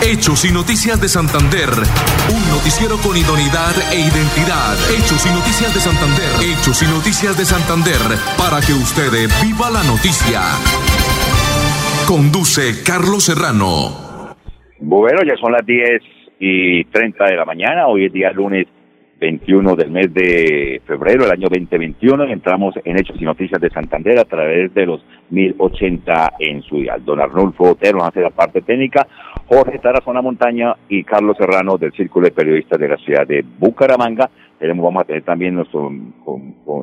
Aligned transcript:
Hechos 0.00 0.44
y 0.44 0.52
Noticias 0.54 1.00
de 1.00 1.08
Santander. 1.08 1.70
Un 2.30 2.42
noticiero 2.54 2.96
con 3.02 3.16
idoneidad 3.16 3.74
e 3.90 3.98
identidad. 3.98 4.78
Hechos 4.94 5.26
y 5.26 5.30
Noticias 5.34 5.74
de 5.74 5.80
Santander. 5.80 6.30
Hechos 6.38 6.82
y 6.82 6.86
Noticias 6.86 7.36
de 7.36 7.44
Santander. 7.44 7.98
Para 8.38 8.62
que 8.62 8.78
usted 8.78 9.10
viva 9.42 9.70
la 9.74 9.82
noticia. 9.82 10.54
Conduce 12.06 12.84
Carlos 12.86 13.24
Serrano. 13.26 14.38
Bueno, 14.78 15.18
ya 15.26 15.34
son 15.36 15.50
las 15.50 15.66
10 15.66 16.00
y 16.38 16.84
30 16.84 17.24
de 17.26 17.36
la 17.36 17.44
mañana. 17.44 17.88
Hoy 17.88 18.06
es 18.06 18.12
día 18.12 18.30
lunes 18.30 18.68
21 19.20 19.74
del 19.74 19.90
mes 19.90 20.14
de 20.14 20.80
febrero 20.86 21.24
del 21.24 21.32
año 21.32 21.48
2021 21.48 22.24
entramos 22.24 22.74
en 22.84 22.98
Hechos 22.98 23.16
y 23.20 23.24
Noticias 23.24 23.60
de 23.60 23.70
Santander 23.70 24.18
a 24.18 24.24
través 24.24 24.72
de 24.74 24.86
los 24.86 25.04
1080 25.30 26.34
en 26.38 26.62
su 26.62 26.76
dial. 26.76 27.04
Don 27.04 27.20
Arnulfo 27.20 27.72
Otero 27.72 28.04
hace 28.04 28.20
la 28.20 28.30
parte 28.30 28.62
técnica, 28.62 29.06
Jorge 29.48 29.78
Tarazona 29.78 30.22
Montaña 30.22 30.76
y 30.88 31.04
Carlos 31.04 31.36
Serrano 31.38 31.78
del 31.78 31.92
Círculo 31.92 32.26
de 32.26 32.32
Periodistas 32.32 32.78
de 32.78 32.88
la 32.88 32.96
ciudad 32.98 33.26
de 33.26 33.44
Bucaramanga. 33.58 34.30
Tenemos, 34.58 34.84
vamos 34.84 35.02
a 35.02 35.06
tener 35.06 35.22
también 35.22 35.54
nuestro 35.54 35.90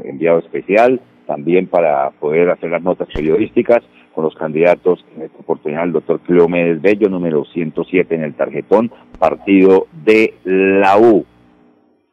enviado 0.04 0.40
especial 0.40 1.00
también 1.28 1.68
para 1.68 2.12
poder 2.12 2.50
hacer 2.50 2.70
las 2.70 2.84
notas 2.84 3.08
periodísticas 3.14 3.80
con 4.14 4.24
los 4.24 4.36
candidatos, 4.36 5.04
en 5.16 5.24
esta 5.24 5.40
oportunidad 5.40 5.84
el 5.84 5.92
doctor 5.92 6.20
Cleomedes 6.22 6.82
Bello, 6.82 7.10
número 7.10 7.44
107 7.46 8.16
en 8.16 8.24
el 8.24 8.34
tarjetón, 8.36 8.92
partido 9.20 9.88
de 10.06 10.36
la 10.44 10.98
U 10.98 11.26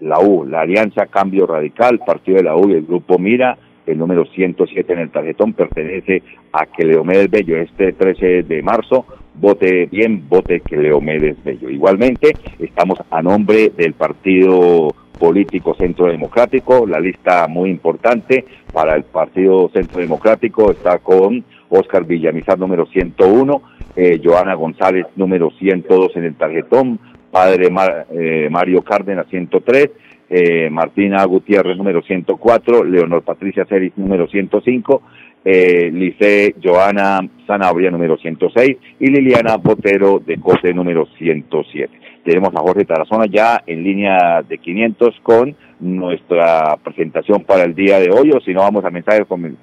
la 0.03 0.19
U, 0.21 0.45
la 0.45 0.63
Alianza 0.63 1.07
Cambio 1.07 1.47
Radical, 1.47 2.01
Partido 2.01 2.39
de 2.39 2.43
la 2.43 2.57
U 2.57 2.69
y 2.69 2.75
el 2.75 2.85
Grupo 2.85 3.19
Mira, 3.19 3.57
el 3.87 3.99
número 3.99 4.25
107 4.27 4.93
en 4.93 4.99
el 4.99 5.11
tarjetón 5.11 5.53
pertenece 5.55 6.23
a 6.53 6.67
que 6.67 6.85
Leomedes 6.85 7.31
Bello 7.31 7.57
este 7.57 7.93
13 7.93 8.43
de 8.43 8.63
marzo. 8.63 9.07
Vote 9.35 9.87
bien, 9.87 10.29
vote 10.29 10.61
que 10.61 10.77
Leomedes 10.77 11.43
Bello. 11.43 11.71
Igualmente, 11.71 12.33
estamos 12.59 12.99
a 13.11 13.23
nombre 13.23 13.71
del 13.71 13.95
Partido 13.95 14.95
Político 15.19 15.75
Centro 15.75 16.07
Democrático, 16.07 16.87
la 16.87 16.99
lista 16.99 17.47
muy 17.47 17.71
importante 17.71 18.45
para 18.73 18.97
el 18.97 19.05
Partido 19.05 19.71
Centro 19.73 20.01
Democrático 20.01 20.73
está 20.73 20.99
con 20.99 21.45
Oscar 21.69 22.05
Villamizar 22.05 22.59
número 22.59 22.87
101, 22.87 23.63
eh, 23.95 24.21
Joana 24.23 24.55
González 24.55 25.07
número 25.17 25.51
102 25.59 26.17
en 26.17 26.25
el 26.25 26.35
tarjetón, 26.35 26.99
padre 27.31 27.69
eh, 28.11 28.49
Mario 28.51 28.83
Cárdenas 28.83 29.27
103, 29.29 29.91
eh, 30.29 30.71
Martina 30.71 31.25
Gutiérrez 31.25 31.77
número 31.77 32.03
104, 32.03 32.85
Leonor 32.85 33.23
Patricia 33.23 33.65
Ceris 33.67 33.93
número 33.97 34.27
105, 34.27 35.03
eh, 35.45 35.91
Lice 35.93 36.55
Joana 36.63 37.21
Zanabria 37.47 37.91
número 37.91 38.17
106 38.17 38.77
y 39.01 39.07
Liliana 39.07 39.57
Botero 39.57 40.21
de 40.25 40.39
Cote 40.39 40.73
número 40.73 41.07
107. 41.19 42.01
Tenemos 42.25 42.55
a 42.55 42.61
Jorge 42.61 42.85
Tarazona 42.85 43.27
ya 43.27 43.63
en 43.67 43.83
línea 43.83 44.43
de 44.43 44.59
500 44.59 45.21
con 45.23 45.57
nuestra 45.81 46.77
presentación 46.85 47.45
para 47.45 47.65
el 47.65 47.75
día 47.75 47.99
de 47.99 48.11
hoy, 48.11 48.31
o 48.31 48.41
si 48.41 48.55
no 48.55 48.61
vamos 48.61 48.85
a 48.85 48.91
mensajes 48.91 49.27
con, 49.27 49.57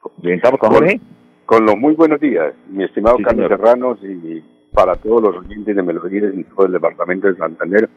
con 0.00 0.70
Jorge. 0.70 1.00
Con 1.44 1.66
los 1.66 1.76
muy 1.76 1.94
buenos 1.94 2.20
días, 2.20 2.54
mi 2.70 2.84
estimado 2.84 3.18
Carlos 3.22 3.48
Serrano 3.48 3.98
y 4.02 4.42
para 4.72 4.94
todos 4.94 5.20
los 5.22 5.36
oyentes 5.36 5.74
de 5.74 5.82
Melodías 5.82 6.32
y 6.34 6.44
todo 6.44 6.66
el 6.66 6.72
departamento 6.72 7.26
de 7.26 7.36
Santander, 7.36 7.90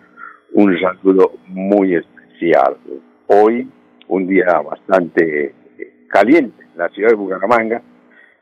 un 0.54 0.76
saludo 0.80 1.34
muy 1.48 1.96
especial. 1.96 2.78
Hoy, 3.28 3.70
un 4.08 4.28
día 4.28 4.60
bastante 4.68 5.54
caliente 6.14 6.64
en 6.64 6.78
la 6.78 6.90
ciudad 6.90 7.10
de 7.10 7.16
Bucaramanga, 7.16 7.82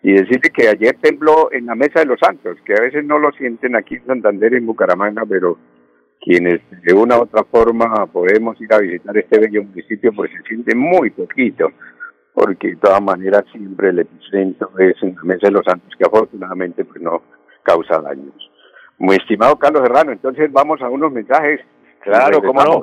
y 0.03 0.13
decirte 0.13 0.49
que 0.49 0.67
ayer 0.67 0.97
tembló 0.99 1.51
en 1.51 1.67
la 1.67 1.75
Mesa 1.75 1.99
de 1.99 2.07
los 2.07 2.19
Santos, 2.19 2.57
que 2.65 2.73
a 2.73 2.81
veces 2.81 3.05
no 3.05 3.17
lo 3.19 3.31
sienten 3.31 3.75
aquí 3.75 3.95
en 3.95 4.05
Santander, 4.05 4.53
en 4.55 4.65
Bucaramanga, 4.65 5.23
pero 5.29 5.57
quienes 6.19 6.59
de 6.83 6.93
una 6.93 7.17
u 7.17 7.21
otra 7.21 7.43
forma 7.43 8.05
podemos 8.07 8.59
ir 8.59 8.73
a 8.73 8.79
visitar 8.79 9.17
este 9.17 9.39
bello 9.39 9.63
municipio, 9.63 10.11
pues 10.13 10.31
se 10.31 10.41
siente 10.47 10.75
muy 10.75 11.11
poquito, 11.11 11.71
porque 12.33 12.69
de 12.69 12.75
todas 12.77 13.01
maneras 13.01 13.43
siempre 13.51 13.89
el 13.89 13.99
epicentro 13.99 14.71
es 14.79 14.95
en 15.01 15.15
la 15.15 15.23
Mesa 15.23 15.47
de 15.47 15.51
los 15.51 15.65
Santos, 15.65 15.93
que 15.97 16.05
afortunadamente 16.05 16.83
pues 16.83 17.01
no 17.01 17.21
causa 17.63 18.01
daños. 18.01 18.49
Muy 18.97 19.15
estimado 19.15 19.57
Carlos 19.57 19.83
Serrano, 19.83 20.11
entonces 20.11 20.51
vamos 20.51 20.81
a 20.81 20.89
unos 20.89 21.11
mensajes. 21.11 21.61
Claro, 22.01 22.41
cómo 22.41 22.63
no. 22.63 22.81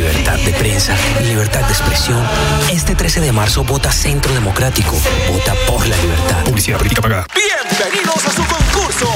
Libertad 0.00 0.38
de 0.38 0.52
prensa 0.54 0.96
libertad 1.20 1.60
de 1.60 1.72
expresión, 1.72 2.26
este 2.72 2.94
13 2.94 3.20
de 3.20 3.32
marzo 3.32 3.64
vota 3.64 3.92
Centro 3.92 4.32
Democrático. 4.32 4.98
Vota 5.28 5.54
por 5.66 5.86
la 5.86 5.94
libertad. 5.98 6.42
Publicidad 6.44 6.78
política 6.78 7.02
pagada. 7.02 7.26
Bienvenidos 7.34 8.24
a 8.24 8.32
su 8.32 8.42
concurso. 8.46 9.06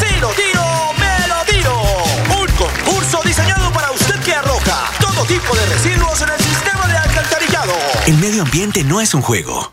Si 0.00 0.18
lo 0.18 0.30
tiro, 0.30 0.64
me 0.98 1.28
lo 1.28 1.44
tiro. 1.44 1.80
Un 2.40 2.48
concurso 2.56 3.20
diseñado 3.24 3.72
para 3.72 3.92
usted 3.92 4.18
que 4.24 4.34
arroja 4.34 4.90
todo 4.98 5.24
tipo 5.26 5.54
de 5.54 5.64
residuos 5.66 6.20
en 6.22 6.30
el 6.30 6.42
el 8.06 8.18
medio 8.18 8.42
ambiente 8.42 8.82
no 8.82 9.00
es 9.00 9.14
un 9.14 9.22
juego. 9.22 9.72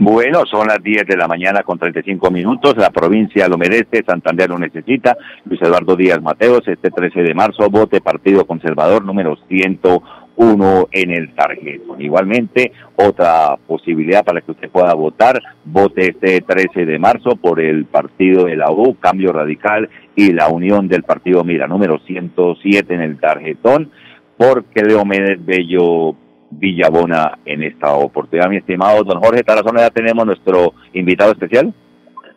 Bueno, 0.00 0.46
son 0.46 0.68
las 0.68 0.80
10 0.80 1.08
de 1.08 1.16
la 1.16 1.26
mañana 1.26 1.64
con 1.64 1.76
35 1.76 2.30
minutos. 2.30 2.76
La 2.76 2.90
provincia 2.90 3.48
lo 3.48 3.58
merece, 3.58 4.04
Santander 4.06 4.48
lo 4.48 4.56
necesita. 4.56 5.16
Luis 5.44 5.60
Eduardo 5.60 5.96
Díaz 5.96 6.22
Mateos, 6.22 6.62
este 6.68 6.92
13 6.92 7.22
de 7.22 7.34
marzo, 7.34 7.68
vote 7.68 8.00
Partido 8.00 8.46
Conservador 8.46 9.04
número 9.04 9.36
101 9.48 10.88
en 10.92 11.10
el 11.10 11.34
tarjeto. 11.34 11.96
Igualmente, 11.98 12.70
otra 12.94 13.56
posibilidad 13.66 14.24
para 14.24 14.40
que 14.40 14.52
usted 14.52 14.70
pueda 14.70 14.94
votar, 14.94 15.42
vote 15.64 16.10
este 16.10 16.42
13 16.42 16.86
de 16.86 16.98
marzo 17.00 17.34
por 17.34 17.58
el 17.58 17.86
partido 17.86 18.44
de 18.44 18.54
la 18.54 18.70
U, 18.70 18.96
Cambio 19.00 19.32
Radical 19.32 19.90
y 20.14 20.32
la 20.32 20.46
Unión 20.46 20.86
del 20.86 21.02
Partido 21.02 21.42
Mira, 21.42 21.66
número 21.66 21.98
107 22.06 22.94
en 22.94 23.00
el 23.02 23.18
tarjetón, 23.18 23.90
porque 24.36 24.84
Leo 24.84 25.02
Bello 25.40 26.14
Villabona 26.50 27.38
en 27.44 27.62
esta 27.62 27.94
oportunidad. 27.94 28.48
Mi 28.48 28.56
estimado 28.56 29.04
don 29.04 29.20
Jorge 29.20 29.42
Tarazona, 29.42 29.80
ya 29.80 29.90
tenemos 29.90 30.24
nuestro 30.24 30.72
invitado 30.92 31.32
especial. 31.32 31.72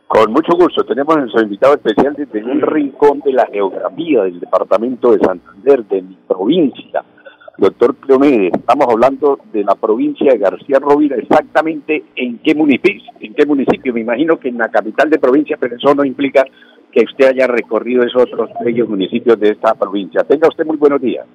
Con 0.07 0.33
mucho 0.33 0.51
gusto. 0.57 0.83
Tenemos 0.83 1.15
nuestro 1.15 1.41
invitado 1.41 1.75
especial 1.75 2.13
desde 2.17 2.43
un 2.43 2.61
rincón 2.61 3.21
de 3.21 3.31
la 3.31 3.45
geografía 3.45 4.23
del 4.23 4.41
departamento 4.41 5.13
de 5.13 5.19
Santander, 5.19 5.85
de 5.85 6.01
mi 6.01 6.17
provincia. 6.27 7.03
Doctor 7.57 7.95
Cleomedes, 7.95 8.51
estamos 8.53 8.87
hablando 8.89 9.39
de 9.53 9.63
la 9.63 9.75
provincia 9.75 10.33
de 10.33 10.39
García 10.39 10.79
Rovira, 10.79 11.15
exactamente 11.15 12.03
en 12.15 12.39
qué 12.39 12.55
municipio, 12.55 13.03
en 13.19 13.33
qué 13.33 13.45
municipio. 13.45 13.93
Me 13.93 14.01
imagino 14.01 14.37
que 14.39 14.49
en 14.49 14.57
la 14.57 14.69
capital 14.69 15.09
de 15.09 15.19
provincia, 15.19 15.57
pero 15.59 15.75
eso 15.75 15.93
no 15.93 16.03
implica 16.03 16.43
que 16.91 17.05
usted 17.05 17.27
haya 17.27 17.47
recorrido 17.47 18.03
esos 18.03 18.23
otros 18.23 18.49
bellos 18.65 18.89
municipios 18.89 19.39
de 19.39 19.49
esta 19.49 19.75
provincia. 19.75 20.23
Tenga 20.23 20.47
usted 20.47 20.65
muy 20.65 20.77
buenos 20.77 21.01
días. 21.01 21.25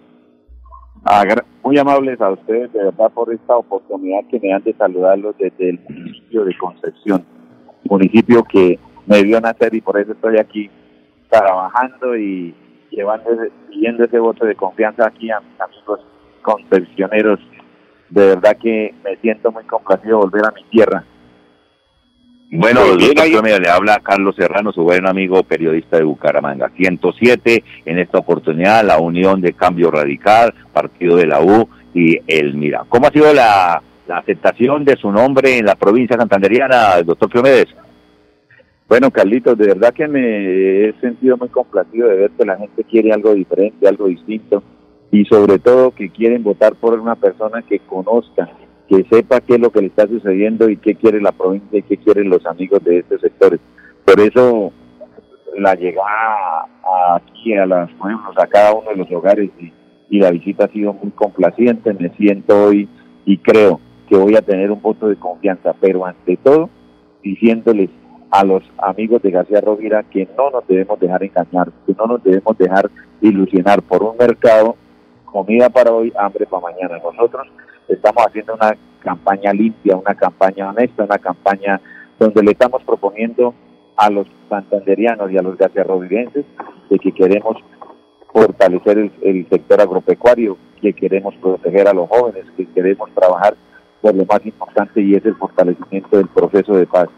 Muy 1.62 1.78
amables 1.78 2.20
a 2.20 2.30
ustedes, 2.30 2.72
de 2.72 2.84
verdad, 2.84 3.10
por 3.12 3.32
esta 3.32 3.56
oportunidad 3.56 4.20
que 4.30 4.38
me 4.40 4.50
dan 4.50 4.62
de 4.62 4.72
saludarlos 4.74 5.36
desde 5.38 5.70
el 5.70 5.80
municipio 5.88 6.44
de 6.44 6.56
Concepción 6.58 7.24
municipio 7.88 8.44
que 8.44 8.78
me 9.06 9.22
vio 9.22 9.40
nacer 9.40 9.74
y 9.74 9.80
por 9.80 9.98
eso 9.98 10.12
estoy 10.12 10.38
aquí 10.38 10.70
trabajando 11.28 12.16
y 12.16 12.54
llevando, 12.90 13.30
siguiendo 13.70 14.04
ese 14.04 14.18
voto 14.18 14.44
de 14.44 14.54
confianza 14.54 15.06
aquí 15.06 15.30
a 15.30 15.40
mis 15.40 15.60
amigos 15.60 16.00
concepcioneros. 16.42 17.40
De 18.10 18.28
verdad 18.28 18.56
que 18.60 18.94
me 19.04 19.16
siento 19.16 19.50
muy 19.50 19.64
complacido 19.64 20.18
de 20.18 20.24
volver 20.24 20.46
a 20.46 20.52
mi 20.52 20.64
tierra. 20.70 21.04
Bueno, 22.50 22.80
doctor 22.86 23.60
le 23.60 23.68
habla 23.68 24.00
Carlos 24.02 24.36
Serrano, 24.36 24.72
su 24.72 24.82
buen 24.82 25.06
amigo 25.06 25.42
periodista 25.42 25.96
de 25.98 26.04
Bucaramanga. 26.04 26.70
107, 26.76 27.64
en 27.84 27.98
esta 27.98 28.18
oportunidad, 28.18 28.84
la 28.84 28.98
unión 28.98 29.40
de 29.40 29.52
Cambio 29.52 29.90
Radical, 29.90 30.54
Partido 30.72 31.16
de 31.16 31.26
la 31.26 31.42
U 31.42 31.68
y 31.92 32.18
el 32.26 32.54
Mira. 32.54 32.84
¿Cómo 32.88 33.08
ha 33.08 33.10
sido 33.10 33.32
la 33.34 33.82
la 34.06 34.18
aceptación 34.18 34.84
de 34.84 34.96
su 34.96 35.10
nombre 35.10 35.58
en 35.58 35.66
la 35.66 35.74
provincia 35.74 36.16
santanderiana, 36.16 37.02
doctor 37.02 37.28
Cleomedes. 37.28 37.66
Bueno, 38.88 39.10
Carlitos, 39.10 39.58
de 39.58 39.66
verdad 39.66 39.92
que 39.92 40.06
me 40.06 40.88
he 40.88 40.92
sentido 41.00 41.36
muy 41.36 41.48
complacido 41.48 42.08
de 42.08 42.16
ver 42.16 42.30
que 42.30 42.44
la 42.44 42.56
gente 42.56 42.84
quiere 42.84 43.12
algo 43.12 43.34
diferente, 43.34 43.88
algo 43.88 44.06
distinto 44.06 44.62
y 45.10 45.24
sobre 45.24 45.58
todo 45.58 45.90
que 45.90 46.10
quieren 46.10 46.44
votar 46.44 46.76
por 46.76 46.98
una 46.98 47.16
persona 47.16 47.62
que 47.62 47.80
conozca, 47.80 48.48
que 48.88 49.04
sepa 49.10 49.40
qué 49.40 49.54
es 49.54 49.60
lo 49.60 49.70
que 49.70 49.80
le 49.80 49.88
está 49.88 50.06
sucediendo 50.06 50.68
y 50.68 50.76
qué 50.76 50.94
quiere 50.94 51.20
la 51.20 51.32
provincia 51.32 51.78
y 51.78 51.82
qué 51.82 51.96
quieren 51.96 52.30
los 52.30 52.44
amigos 52.46 52.82
de 52.84 52.98
estos 52.98 53.20
sectores. 53.20 53.60
Por 54.04 54.20
eso 54.20 54.72
la 55.58 55.74
llegada 55.74 56.68
aquí 57.14 57.54
a 57.54 57.66
los 57.66 57.90
pueblos, 57.94 58.36
a 58.36 58.46
cada 58.46 58.74
uno 58.74 58.90
de 58.90 58.96
los 58.96 59.10
hogares 59.10 59.50
y, 59.58 59.72
y 60.10 60.20
la 60.20 60.30
visita 60.30 60.66
ha 60.66 60.68
sido 60.68 60.92
muy 60.92 61.10
complaciente, 61.12 61.92
me 61.94 62.10
siento 62.10 62.66
hoy 62.66 62.88
y 63.24 63.38
creo 63.38 63.80
que 64.08 64.16
voy 64.16 64.36
a 64.36 64.42
tener 64.42 64.70
un 64.70 64.80
voto 64.80 65.08
de 65.08 65.16
confianza, 65.16 65.74
pero 65.80 66.06
ante 66.06 66.36
todo 66.36 66.70
diciéndoles 67.22 67.90
a 68.30 68.44
los 68.44 68.62
amigos 68.78 69.22
de 69.22 69.30
García 69.30 69.60
Rovira 69.60 70.04
que 70.04 70.28
no 70.36 70.50
nos 70.50 70.66
debemos 70.66 70.98
dejar 71.00 71.22
engañar, 71.24 71.72
que 71.86 71.94
no 71.98 72.06
nos 72.06 72.22
debemos 72.22 72.56
dejar 72.58 72.90
ilusionar 73.20 73.82
por 73.82 74.02
un 74.02 74.16
mercado, 74.16 74.76
comida 75.24 75.68
para 75.70 75.92
hoy, 75.92 76.12
hambre 76.18 76.46
para 76.46 76.62
mañana. 76.62 76.98
Nosotros 76.98 77.48
estamos 77.88 78.24
haciendo 78.26 78.54
una 78.54 78.76
campaña 79.00 79.52
limpia, 79.52 79.96
una 79.96 80.14
campaña 80.14 80.70
honesta, 80.70 81.04
una 81.04 81.18
campaña 81.18 81.80
donde 82.18 82.42
le 82.42 82.52
estamos 82.52 82.82
proponiendo 82.84 83.54
a 83.96 84.10
los 84.10 84.26
santanderianos 84.48 85.30
y 85.30 85.38
a 85.38 85.42
los 85.42 85.56
garciarrovirenses 85.56 86.44
de 86.90 86.98
que 86.98 87.12
queremos 87.12 87.56
fortalecer 88.32 88.98
el, 88.98 89.12
el 89.22 89.48
sector 89.48 89.80
agropecuario, 89.80 90.58
que 90.80 90.92
queremos 90.92 91.34
proteger 91.36 91.88
a 91.88 91.94
los 91.94 92.08
jóvenes, 92.08 92.44
que 92.56 92.66
queremos 92.66 93.10
trabajar 93.14 93.54
por 94.00 94.14
lo 94.14 94.24
más 94.26 94.44
importante 94.44 95.00
y 95.00 95.14
es 95.14 95.24
el 95.24 95.36
fortalecimiento 95.36 96.16
del 96.16 96.28
proceso 96.28 96.74
de 96.74 96.86
paz. 96.86 97.08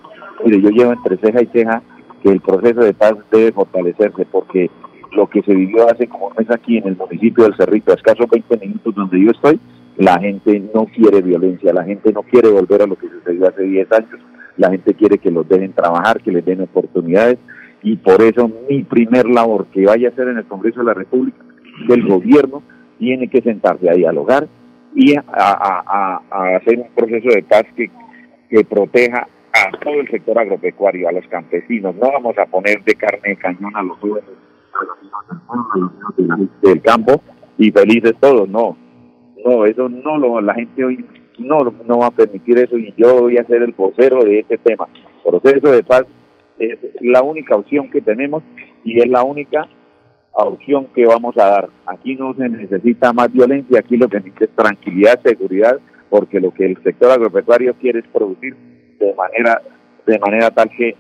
Mire, 0.45 0.61
yo 0.61 0.71
llevo 0.71 0.93
entre 0.93 1.17
ceja 1.19 1.43
y 1.43 1.47
ceja 1.47 1.83
que 2.23 2.31
el 2.31 2.41
proceso 2.41 2.81
de 2.81 2.95
paz 2.95 3.15
debe 3.31 3.53
fortalecerse 3.53 4.25
porque 4.27 4.71
lo 5.13 5.27
que 5.29 5.43
se 5.43 5.55
vivió 5.55 5.89
hace 5.89 6.07
como 6.07 6.29
un 6.29 6.35
mes 6.37 6.51
aquí 6.51 6.79
en 6.79 6.89
el 6.89 6.97
municipio 6.97 7.45
del 7.45 7.57
Cerrito, 7.57 7.93
a 7.93 7.95
escasos 7.95 8.27
20 8.31 8.57
minutos 8.59 8.95
donde 8.95 9.25
yo 9.25 9.31
estoy, 9.31 9.59
la 9.99 10.19
gente 10.21 10.63
no 10.73 10.87
quiere 10.87 11.21
violencia, 11.23 11.73
la 11.73 11.85
gente 11.85 12.13
no 12.13 12.23
quiere 12.23 12.51
volver 12.51 12.83
a 12.83 12.87
lo 12.87 12.97
que 12.97 13.09
sucedió 13.09 13.49
hace 13.49 13.63
10 13.63 13.93
años, 13.93 14.21
la 14.57 14.71
gente 14.71 14.95
quiere 14.95 15.19
que 15.19 15.31
los 15.31 15.49
dejen 15.49 15.73
trabajar, 15.73 16.23
que 16.23 16.31
les 16.31 16.45
den 16.45 16.63
oportunidades 16.63 17.39
y 17.83 17.97
por 17.97 18.23
eso 18.23 18.51
mi 18.69 18.85
primer 18.85 19.29
labor 19.29 19.67
que 19.67 19.85
vaya 19.85 20.09
a 20.09 20.11
hacer 20.13 20.29
en 20.29 20.39
el 20.39 20.47
Congreso 20.47 20.81
de 20.81 20.87
la 20.87 20.95
República, 20.95 21.39
del 21.89 22.07
gobierno, 22.07 22.63
tiene 22.99 23.29
que 23.29 23.41
sentarse 23.41 23.89
a 23.89 23.95
dialogar 23.95 24.49
y 24.95 25.15
a, 25.17 26.21
hacer 26.57 26.79
un 26.79 26.89
proceso 26.95 27.29
de 27.29 27.43
paz 27.43 27.65
que, 27.77 27.91
proteja 28.65 29.29
a 29.53 29.79
todo 29.79 30.01
el 30.01 30.09
sector 30.09 30.39
agropecuario, 30.39 31.09
a 31.09 31.13
los 31.13 31.27
campesinos. 31.29 31.95
No 31.97 32.11
vamos 32.11 32.37
a 32.39 32.47
poner 32.47 32.83
de 32.83 32.95
carne 32.95 33.31
de 33.31 33.37
cañón 33.37 33.77
a 33.77 33.83
los 33.83 33.99
jóvenes, 33.99 34.31
a 35.49 36.27
los 36.27 36.49
del 36.63 36.81
campo 36.83 37.21
y 37.59 37.71
felices 37.71 38.15
todos, 38.21 38.49
no. 38.49 38.77
No, 39.45 39.65
eso 39.65 39.89
no 39.89 40.19
lo, 40.19 40.41
la 40.41 40.55
gente 40.55 40.85
hoy 40.85 41.05
no, 41.39 41.59
no 41.87 41.99
va 41.99 42.07
a 42.07 42.11
permitir 42.11 42.59
eso 42.59 42.77
y 42.77 42.93
yo 42.97 43.21
voy 43.21 43.39
a 43.39 43.45
ser 43.45 43.63
el 43.63 43.73
vocero 43.73 44.25
de 44.25 44.41
este 44.41 44.59
tema. 44.59 44.89
Proceso 45.25 45.71
de 45.71 45.83
paz 45.83 46.05
es 46.59 46.79
la 47.01 47.23
única 47.23 47.57
opción 47.57 47.91
que 47.91 48.01
tenemos 48.01 48.43
y 48.85 48.99
es 48.99 49.09
la 49.09 49.23
única 49.23 49.69
opción 50.33 50.87
que 50.95 51.07
vamos 51.07 51.37
a 51.39 51.47
dar. 51.51 51.69
Aquí 51.87 52.15
no 52.15 52.35
se 52.35 52.49
necesita 52.49 53.13
más 53.13 53.33
violencia, 53.33 53.81
aquí 53.81 53.97
lo 53.97 54.09
que 54.09 54.19
necesita 54.19 54.45
es 54.45 54.57
tranquilidad, 54.57 55.21
seguridad, 55.23 55.79
porque 56.11 56.41
lo 56.41 56.53
que 56.53 56.67
el 56.67 56.83
sector 56.83 57.11
agropecuario 57.11 57.75
quiere 57.75 58.01
es 58.01 58.07
producir 58.09 58.57
de 58.99 59.15
manera 59.15 59.63
de 60.07 60.19
manera 60.19 60.51
tal 60.51 60.71
que, 60.71 60.97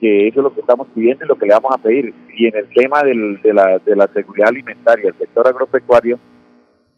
que 0.00 0.26
eso 0.26 0.40
es 0.40 0.44
lo 0.44 0.52
que 0.52 0.60
estamos 0.60 0.88
pidiendo 0.94 1.24
y 1.24 1.28
lo 1.28 1.36
que 1.36 1.46
le 1.46 1.54
vamos 1.54 1.72
a 1.74 1.78
pedir. 1.78 2.12
Y 2.36 2.46
en 2.46 2.56
el 2.56 2.68
tema 2.70 3.02
del, 3.04 3.40
de, 3.40 3.54
la, 3.54 3.78
de 3.78 3.94
la 3.94 4.08
seguridad 4.08 4.48
alimentaria, 4.48 5.10
el 5.10 5.18
sector 5.18 5.46
agropecuario 5.46 6.18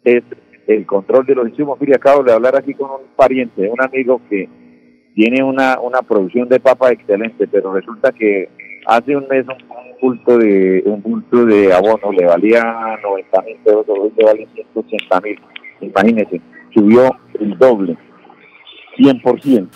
es 0.04 0.22
el 0.66 0.87
control 0.87 1.26
de 1.26 1.34
los 1.34 1.49
insumos. 1.49 1.81
Mire, 1.81 1.96
acabo 1.96 2.22
de 2.22 2.32
hablar 2.32 2.56
aquí 2.56 2.75
con 2.75 2.90
un 2.90 3.06
pariente, 3.16 3.69
un 3.69 3.81
amigo 3.81 4.20
que 4.28 4.49
tiene 5.14 5.43
una, 5.43 5.78
una 5.81 6.02
producción 6.02 6.49
de 6.49 6.61
papa 6.61 6.90
excelente, 6.90 7.46
pero 7.46 7.72
resulta 7.72 8.12
que 8.12 8.49
hace 8.87 9.16
un 9.16 9.26
mes 9.28 9.46
un, 9.46 9.56
bulto 10.00 10.38
de 10.38 10.82
un 10.84 11.00
bulto 11.02 11.46
de 11.46 11.72
abono 11.72 12.12
le 12.12 12.26
valía 12.26 12.62
90 13.02 13.43
mil 13.43 13.56
pesos, 13.58 13.84
hoy 13.88 14.12
le 14.16 14.25
vale 14.25 14.49
180 14.55 15.20
mil. 15.20 15.40
Imagínense, 15.81 16.40
subió 16.72 17.17
el 17.38 17.56
doble, 17.58 17.96
100%. 18.99 19.69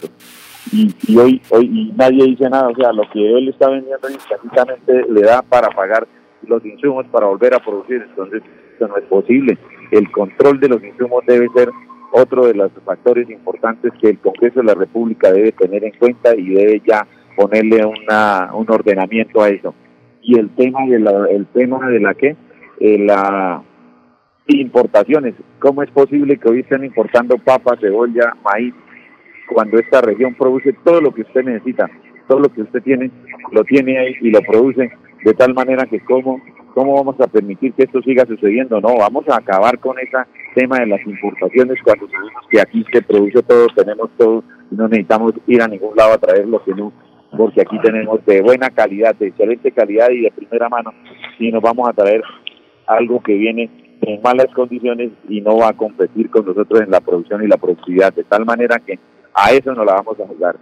Y, 0.70 0.94
y 1.06 1.17
hoy 1.17 1.41
hoy 1.49 1.64
y 1.64 1.93
nadie 1.96 2.26
dice 2.26 2.50
nada, 2.50 2.69
o 2.69 2.75
sea, 2.75 2.93
lo 2.93 3.08
que 3.11 3.38
él 3.38 3.49
está 3.49 3.70
vendiendo 3.70 4.06
prácticamente 4.29 5.05
le 5.08 5.23
da 5.23 5.41
para 5.41 5.69
pagar 5.70 6.06
los 6.43 6.65
insumos 6.65 7.06
para 7.06 7.27
volver 7.27 7.55
a 7.55 7.58
producir, 7.58 8.05
entonces 8.08 8.43
eso 8.77 8.89
no 8.89 8.96
es 8.96 9.05
posible. 9.05 9.56
El 9.90 10.10
control 10.10 10.60
de 10.60 10.68
los 10.68 10.82
insumos 10.82 11.24
debe 11.26 11.48
ser 11.54 11.70
otro 12.12 12.46
de 12.46 12.54
los 12.54 12.70
factores 12.84 13.28
importantes 13.30 13.92
que 14.00 14.10
el 14.10 14.18
Congreso 14.18 14.60
de 14.60 14.66
la 14.66 14.74
República 14.74 15.30
debe 15.32 15.52
tener 15.52 15.84
en 15.84 15.92
cuenta 15.92 16.34
y 16.34 16.48
debe 16.48 16.82
ya 16.86 17.06
ponerle 17.36 17.84
una, 17.84 18.50
un 18.54 18.70
ordenamiento 18.70 19.42
a 19.42 19.48
eso. 19.48 19.74
Y 20.22 20.38
el 20.38 20.50
tema 20.50 20.84
de 20.86 20.98
la, 20.98 21.26
el 21.30 21.46
tema 21.46 21.88
de 21.88 22.00
la 22.00 22.14
que, 22.14 22.36
eh, 22.80 22.98
la 22.98 23.62
importaciones, 24.48 25.34
¿cómo 25.58 25.82
es 25.82 25.90
posible 25.90 26.38
que 26.38 26.48
hoy 26.48 26.60
estén 26.60 26.84
importando 26.84 27.36
papas, 27.36 27.78
cebolla, 27.80 28.34
maíz, 28.42 28.74
cuando 29.48 29.78
esta 29.78 30.00
región 30.00 30.34
produce 30.34 30.72
todo 30.84 31.00
lo 31.00 31.12
que 31.12 31.22
usted 31.22 31.44
necesita, 31.44 31.90
todo 32.26 32.40
lo 32.40 32.48
que 32.48 32.62
usted 32.62 32.82
tiene, 32.82 33.10
lo 33.52 33.64
tiene 33.64 33.98
ahí 33.98 34.14
y 34.20 34.30
lo 34.30 34.40
produce 34.40 34.90
de 35.24 35.34
tal 35.34 35.54
manera 35.54 35.86
que 35.86 36.00
cómo, 36.00 36.40
cómo 36.75 36.94
vamos 36.94 37.20
a 37.20 37.27
permitir 37.27 37.72
que 37.72 37.84
esto 37.84 38.01
siga 38.03 38.25
sucediendo, 38.27 38.81
no, 38.81 38.96
vamos 38.96 39.25
a 39.29 39.37
acabar 39.37 39.79
con 39.79 39.98
ese 39.98 40.17
tema 40.55 40.79
de 40.79 40.87
las 40.87 41.01
importaciones 41.06 41.79
cuando 41.82 42.08
sabemos 42.08 42.43
que 42.51 42.60
aquí 42.60 42.84
se 42.93 43.03
produce 43.03 43.43
todo, 43.43 43.67
tenemos 43.75 44.10
todo 44.17 44.44
y 44.70 44.75
no 44.75 44.89
necesitamos 44.89 45.32
ir 45.46 45.63
a 45.63 45.69
ningún 45.69 45.96
lado 45.96 46.15
a 46.15 46.19
traer 46.19 46.46
lo 46.46 46.63
que 46.65 46.72
no 46.75 46.93
porque 47.37 47.60
aquí 47.60 47.79
tenemos 47.81 48.25
de 48.25 48.41
buena 48.41 48.70
calidad, 48.70 49.15
de 49.17 49.29
excelente 49.29 49.70
calidad 49.72 50.10
y 50.10 50.22
de 50.22 50.31
primera 50.31 50.69
mano, 50.69 50.93
y 51.39 51.53
nos 51.53 51.63
vamos 51.63 51.89
a 51.89 51.93
traer 51.93 52.22
algo 52.87 53.22
que 53.22 53.34
viene 53.34 53.98
en 54.01 54.22
malas 54.22 54.46
condiciones 54.55 55.10
y 55.29 55.41
no 55.41 55.58
va 55.58 55.69
a 55.69 55.77
competir 55.77 56.31
con 56.31 56.46
nosotros 56.46 56.81
en 56.81 56.91
la 56.91 57.01
producción 57.01 57.43
y 57.43 57.48
la 57.48 57.56
productividad, 57.56 58.13
de 58.15 58.25
tal 58.25 58.44
manera 58.44 58.79
que 58.79 58.98
a 59.34 59.53
eso 59.53 59.75
nos 59.75 59.84
la 59.84 59.94
vamos 59.94 60.19
a 60.20 60.27
jugar. 60.27 60.56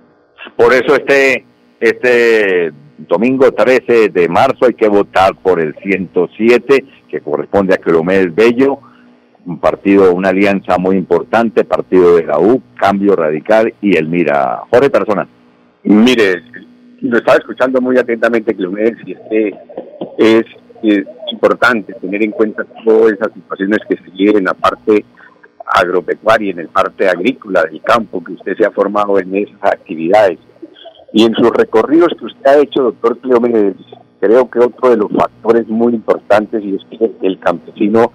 Por 0.57 0.73
eso 0.73 0.97
este, 0.97 1.45
este 1.81 2.73
domingo 2.99 3.53
13 3.53 4.09
de 4.09 4.29
marzo 4.29 4.67
hay 4.67 4.75
que 4.75 4.89
votar 4.89 5.35
por 5.37 5.61
el 5.61 5.75
107, 5.83 6.85
que 7.09 7.21
corresponde 7.21 7.75
a 7.75 7.79
Clomédez 7.79 8.35
Bello, 8.35 8.81
un 9.45 9.61
partido, 9.61 10.13
una 10.13 10.31
alianza 10.31 10.77
muy 10.79 10.97
importante, 10.97 11.65
partido 11.65 12.17
de 12.17 12.25
la 12.25 12.39
U, 12.39 12.61
Cambio 12.75 13.15
Radical 13.15 13.73
y 13.81 13.97
el 13.97 14.09
Mira. 14.09 14.63
Jorge 14.71 14.91
Persona. 14.91 15.29
Mire, 15.85 16.43
lo 17.01 17.19
estaba 17.19 17.39
escuchando 17.39 17.81
muy 17.81 17.97
atentamente, 17.97 18.55
Cleomedes, 18.55 18.97
y 19.07 19.13
este 19.13 19.49
es, 20.19 20.45
es, 20.83 21.05
importante 21.33 21.93
tener 21.95 22.23
en 22.23 22.31
cuenta 22.31 22.65
todas 22.85 23.13
esas 23.13 23.33
situaciones 23.33 23.79
que 23.89 23.97
se 23.97 24.11
viven 24.11 24.39
en 24.39 24.45
la 24.45 24.55
parte 24.55 25.05
agropecuaria, 25.75 26.53
en 26.53 26.61
el 26.61 26.69
parte 26.69 27.09
agrícola 27.09 27.65
del 27.65 27.81
campo, 27.83 28.23
que 28.23 28.33
usted 28.33 28.57
se 28.57 28.65
ha 28.65 28.71
formado 28.71 29.19
en 29.19 29.35
esas 29.35 29.63
actividades. 29.63 30.39
Y 31.17 31.23
en 31.23 31.35
sus 31.35 31.49
recorridos 31.49 32.13
que 32.19 32.27
usted 32.27 32.47
ha 32.47 32.59
hecho, 32.59 32.83
doctor 32.83 33.17
Cleómenes, 33.21 33.75
creo 34.21 34.51
que 34.51 34.59
otro 34.59 34.91
de 34.91 34.99
los 34.99 35.11
factores 35.11 35.67
muy 35.67 35.95
importantes 35.95 36.63
y 36.63 36.75
es 36.75 36.83
que 36.91 37.11
el 37.23 37.39
campesino 37.39 38.13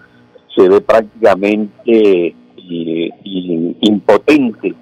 se 0.55 0.69
ve 0.69 0.81
prácticamente 0.81 2.35
impotente 3.81 4.75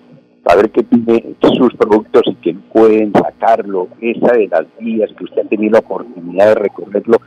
saber 0.45 0.69
que 0.69 0.83
tiene 0.83 1.33
sus 1.57 1.73
productos 1.75 2.23
y 2.25 2.35
que 2.35 2.53
pueden 2.73 3.13
sacarlo, 3.13 3.87
esa 4.01 4.33
de 4.33 4.49
las 4.49 4.65
vías 4.81 5.09
que 5.17 5.23
usted 5.23 5.45
ha 5.45 5.47
tenido 5.47 5.71
la 5.71 5.79
oportunidad 5.79 6.47
de 6.47 6.55
recorrerlo 6.55 7.19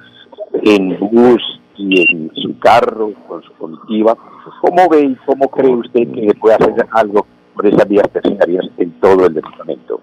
en 0.62 0.98
bus 1.10 1.42
y 1.78 2.02
en 2.02 2.30
su 2.34 2.58
carro, 2.58 3.14
con 3.26 3.42
su 3.42 3.52
comitiva, 3.54 4.14
¿cómo 4.60 4.90
ve 4.90 5.04
y 5.04 5.14
cómo 5.24 5.48
cree 5.48 5.74
usted 5.74 6.12
que 6.12 6.34
puede 6.38 6.56
hacer 6.56 6.86
algo 6.90 7.26
por 7.54 7.66
esas 7.66 7.88
vías 7.88 8.10
terciarias 8.12 8.66
en 8.76 8.90
todo 9.00 9.24
el 9.24 9.32
departamento? 9.32 10.02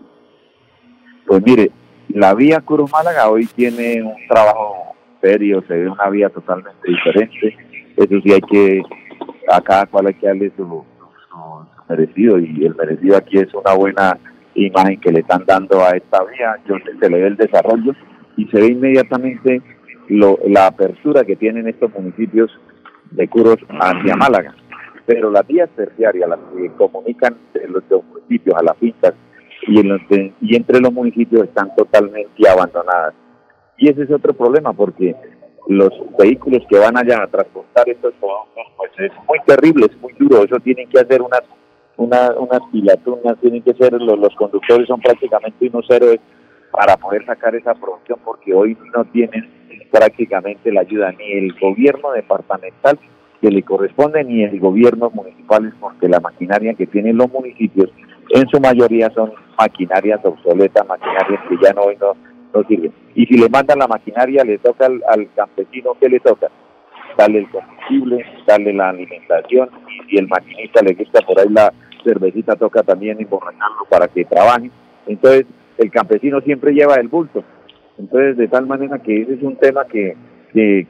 Pues 1.30 1.44
mire, 1.46 1.70
la 2.08 2.34
vía 2.34 2.60
Curo 2.60 2.88
Málaga 2.88 3.30
hoy 3.30 3.46
tiene 3.46 4.02
un 4.02 4.16
trabajo 4.28 4.96
serio, 5.22 5.64
se 5.68 5.76
ve 5.76 5.88
una 5.88 6.10
vía 6.10 6.28
totalmente 6.30 6.80
diferente. 6.88 7.56
Eso 7.96 8.20
sí 8.24 8.34
hay 8.34 8.42
que, 8.42 8.82
a 9.48 9.62
cada 9.62 9.86
cual 9.86 10.08
hay 10.08 10.16
que 10.16 10.26
darle 10.26 10.52
su, 10.58 10.84
merecido 11.88 12.40
y 12.40 12.66
el 12.66 12.76
merecido 12.76 13.16
aquí 13.16 13.38
es 13.38 13.54
una 13.54 13.76
buena 13.76 14.18
imagen 14.56 15.00
que 15.00 15.12
le 15.12 15.20
están 15.20 15.46
dando 15.46 15.84
a 15.84 15.92
esta 15.92 16.24
vía, 16.24 16.58
donde 16.68 16.98
se 17.00 17.10
le 17.10 17.22
ve 17.22 17.28
el 17.28 17.38
desarrollo 17.38 17.94
y 18.36 18.48
se 18.48 18.62
ve 18.62 18.68
inmediatamente 18.72 19.62
la 20.08 20.66
apertura 20.66 21.24
que 21.26 21.36
tienen 21.36 21.68
estos 21.68 21.94
municipios 21.94 22.50
de 23.12 23.28
Curos 23.28 23.58
hacia 23.80 24.16
Málaga. 24.16 24.56
Pero 25.06 25.30
las 25.30 25.46
vías 25.46 25.70
terciarias, 25.76 26.28
las 26.28 26.40
que 26.58 26.72
comunican 26.72 27.38
los 27.68 27.88
dos 27.88 28.04
municipios 28.06 28.56
a 28.58 28.64
las 28.64 28.78
fincas, 28.78 29.14
y, 29.68 29.80
en 29.80 30.34
y 30.42 30.56
entre 30.56 30.80
los 30.80 30.94
municipios 30.94 31.44
están 31.44 31.76
totalmente 31.76 32.50
abandonadas. 32.50 33.14
Y 33.78 33.90
ese 33.90 34.04
es 34.04 34.12
otro 34.12 34.34
problema 34.34 34.74
porque 34.74 35.16
los 35.68 35.90
vehículos 36.18 36.64
que 36.70 36.80
van 36.80 36.98
allá 36.98 37.24
a 37.24 37.28
transportar 37.28 37.88
estos 37.88 38.14
productos, 38.20 38.64
pues 38.78 38.92
es 38.98 39.12
muy 39.28 39.40
terrible, 39.46 39.86
es 39.86 40.02
muy 40.02 40.14
duro, 40.14 40.44
eso 40.44 40.60
tienen 40.60 40.90
que 40.90 41.00
hacer 41.00 41.22
unas 41.22 41.44
una, 41.98 42.32
unas 42.32 42.62
pilatunas, 42.72 43.38
tienen 43.42 43.62
que 43.62 43.74
ser, 43.74 43.92
los, 43.92 44.18
los 44.18 44.34
conductores 44.36 44.88
son 44.88 45.02
prácticamente 45.02 45.68
unos 45.68 45.90
héroes 45.90 46.20
para 46.72 46.96
poder 46.96 47.26
sacar 47.26 47.56
esa 47.56 47.74
producción 47.76 48.20
porque 48.24 48.54
hoy 48.54 48.78
no 48.96 49.04
tienen 49.06 49.50
prácticamente 49.92 50.72
la 50.72 50.82
ayuda 50.82 51.12
ni 51.12 51.32
el 51.32 51.54
gobierno 51.60 52.12
departamental 52.12 52.98
que 53.42 53.50
le 53.50 53.64
corresponde 53.64 54.24
ni 54.24 54.44
el 54.44 54.60
gobierno 54.60 55.10
municipal 55.10 55.74
porque 55.80 56.08
la 56.08 56.20
maquinaria 56.20 56.74
que 56.74 56.88
tienen 56.88 57.18
los 57.18 57.30
municipios 57.32 57.90
en 58.30 58.48
su 58.50 58.60
mayoría 58.60 59.10
son 59.12 59.34
maquinarias 59.58 60.20
obsoletas, 60.24 60.88
maquinarias 60.88 61.42
que 61.50 61.58
ya 61.62 61.74
no, 61.74 61.84
no, 62.00 62.16
no 62.54 62.68
sirven. 62.68 62.94
Y 63.16 63.26
si 63.26 63.38
le 63.38 63.50
mandan 63.50 63.80
la 63.80 63.88
maquinaria, 63.88 64.44
le 64.44 64.58
toca 64.60 64.86
al, 64.86 65.30
campesino, 65.36 65.96
¿qué 66.00 66.10
le 66.10 66.20
toca? 66.20 66.48
Darle 67.18 67.40
el 67.40 67.50
combustible, 67.50 68.26
darle 68.48 68.74
la 68.74 68.90
alimentación 68.90 69.70
y 69.88 70.10
si 70.10 70.18
el 70.18 70.28
maquinista 70.28 70.82
le 70.82 70.94
gusta 70.94 71.22
por 71.22 71.40
ahí 71.40 71.50
la 71.50 71.74
cervecita, 72.04 72.56
toca 72.56 72.84
también 72.84 73.20
emborracharlo 73.20 73.86
para 73.90 74.08
que 74.08 74.26
trabaje. 74.26 74.72
Entonces, 75.08 75.46
el 75.78 75.92
campesino 75.92 76.40
siempre 76.42 76.72
lleva 76.72 76.96
el 76.96 77.08
bulto. 77.08 77.44
Entonces, 77.98 78.38
de 78.38 78.48
tal 78.48 78.68
manera 78.68 79.00
que 79.00 79.24
ese 79.24 79.34
es 79.34 79.44
un 79.44 79.58
tema 79.58 79.86
que, 79.86 80.16
que, 80.54 80.88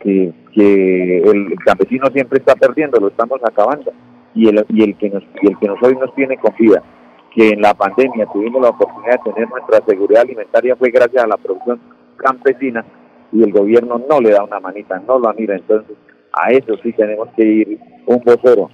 que, 0.53 1.17
el, 1.19 1.55
campesino 1.65 2.07
siempre 2.13 2.39
está 2.39 2.55
perdiendo, 2.55 2.99
lo 2.99 3.07
estamos 3.07 3.39
acabando. 3.43 3.91
Y 4.35 4.49
el, 4.49 4.63
y 4.69 4.83
el 4.83 4.95
que 4.97 5.09
nos 5.09 5.23
y 5.41 5.47
el 5.47 5.57
que 5.57 5.67
nos 5.67 5.81
hoy 5.81 5.95
nos 5.95 6.13
tiene 6.13 6.37
con 6.37 6.53
vida 6.59 6.83
que 7.33 7.49
en 7.49 7.61
la 7.61 7.73
pandemia 7.73 8.25
tuvimos 8.27 8.61
la 8.61 8.69
oportunidad 8.69 9.19
de 9.23 9.31
tener 9.31 9.49
nuestra 9.49 9.81
seguridad 9.85 10.23
alimentaria 10.23 10.75
fue 10.75 10.89
gracias 10.89 11.23
a 11.23 11.27
la 11.27 11.37
producción 11.37 11.79
campesina 12.17 12.83
y 13.31 13.43
el 13.43 13.51
gobierno 13.51 14.01
no 14.09 14.19
le 14.19 14.31
da 14.31 14.43
una 14.43 14.59
manita, 14.59 14.99
no 15.07 15.19
lo 15.19 15.33
mira. 15.33 15.55
Entonces, 15.55 15.95
a 16.33 16.51
eso 16.51 16.75
sí 16.81 16.91
tenemos 16.93 17.29
que 17.35 17.43
ir 17.43 17.79
un 18.05 18.21
vocero 18.23 18.69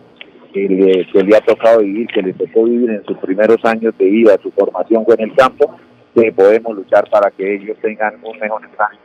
que 0.53 0.69
le, 0.69 1.35
ha 1.35 1.41
tocado 1.41 1.79
vivir, 1.79 2.07
que 2.07 2.21
le 2.21 2.33
tocó 2.33 2.63
vivir 2.63 2.89
en 2.89 3.03
sus 3.03 3.17
primeros 3.17 3.57
años 3.65 3.93
de 3.97 4.05
vida, 4.05 4.37
su 4.41 4.51
formación 4.51 5.03
fue 5.05 5.15
en 5.15 5.29
el 5.29 5.35
campo, 5.35 5.75
que 6.13 6.31
podemos 6.31 6.73
luchar 6.73 7.09
para 7.09 7.29
que 7.31 7.55
ellos 7.55 7.77
tengan 7.81 8.15
un 8.23 8.39
mejor 8.39 8.63
estado 8.63 8.97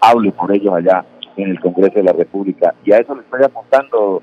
hable 0.00 0.32
por 0.32 0.52
ellos 0.52 0.74
allá 0.74 1.04
en 1.36 1.50
el 1.50 1.60
Congreso 1.60 1.94
de 1.96 2.04
la 2.04 2.12
República. 2.12 2.74
Y 2.84 2.92
a 2.92 2.98
eso 2.98 3.14
le 3.14 3.22
estoy 3.22 3.42
apuntando, 3.44 4.22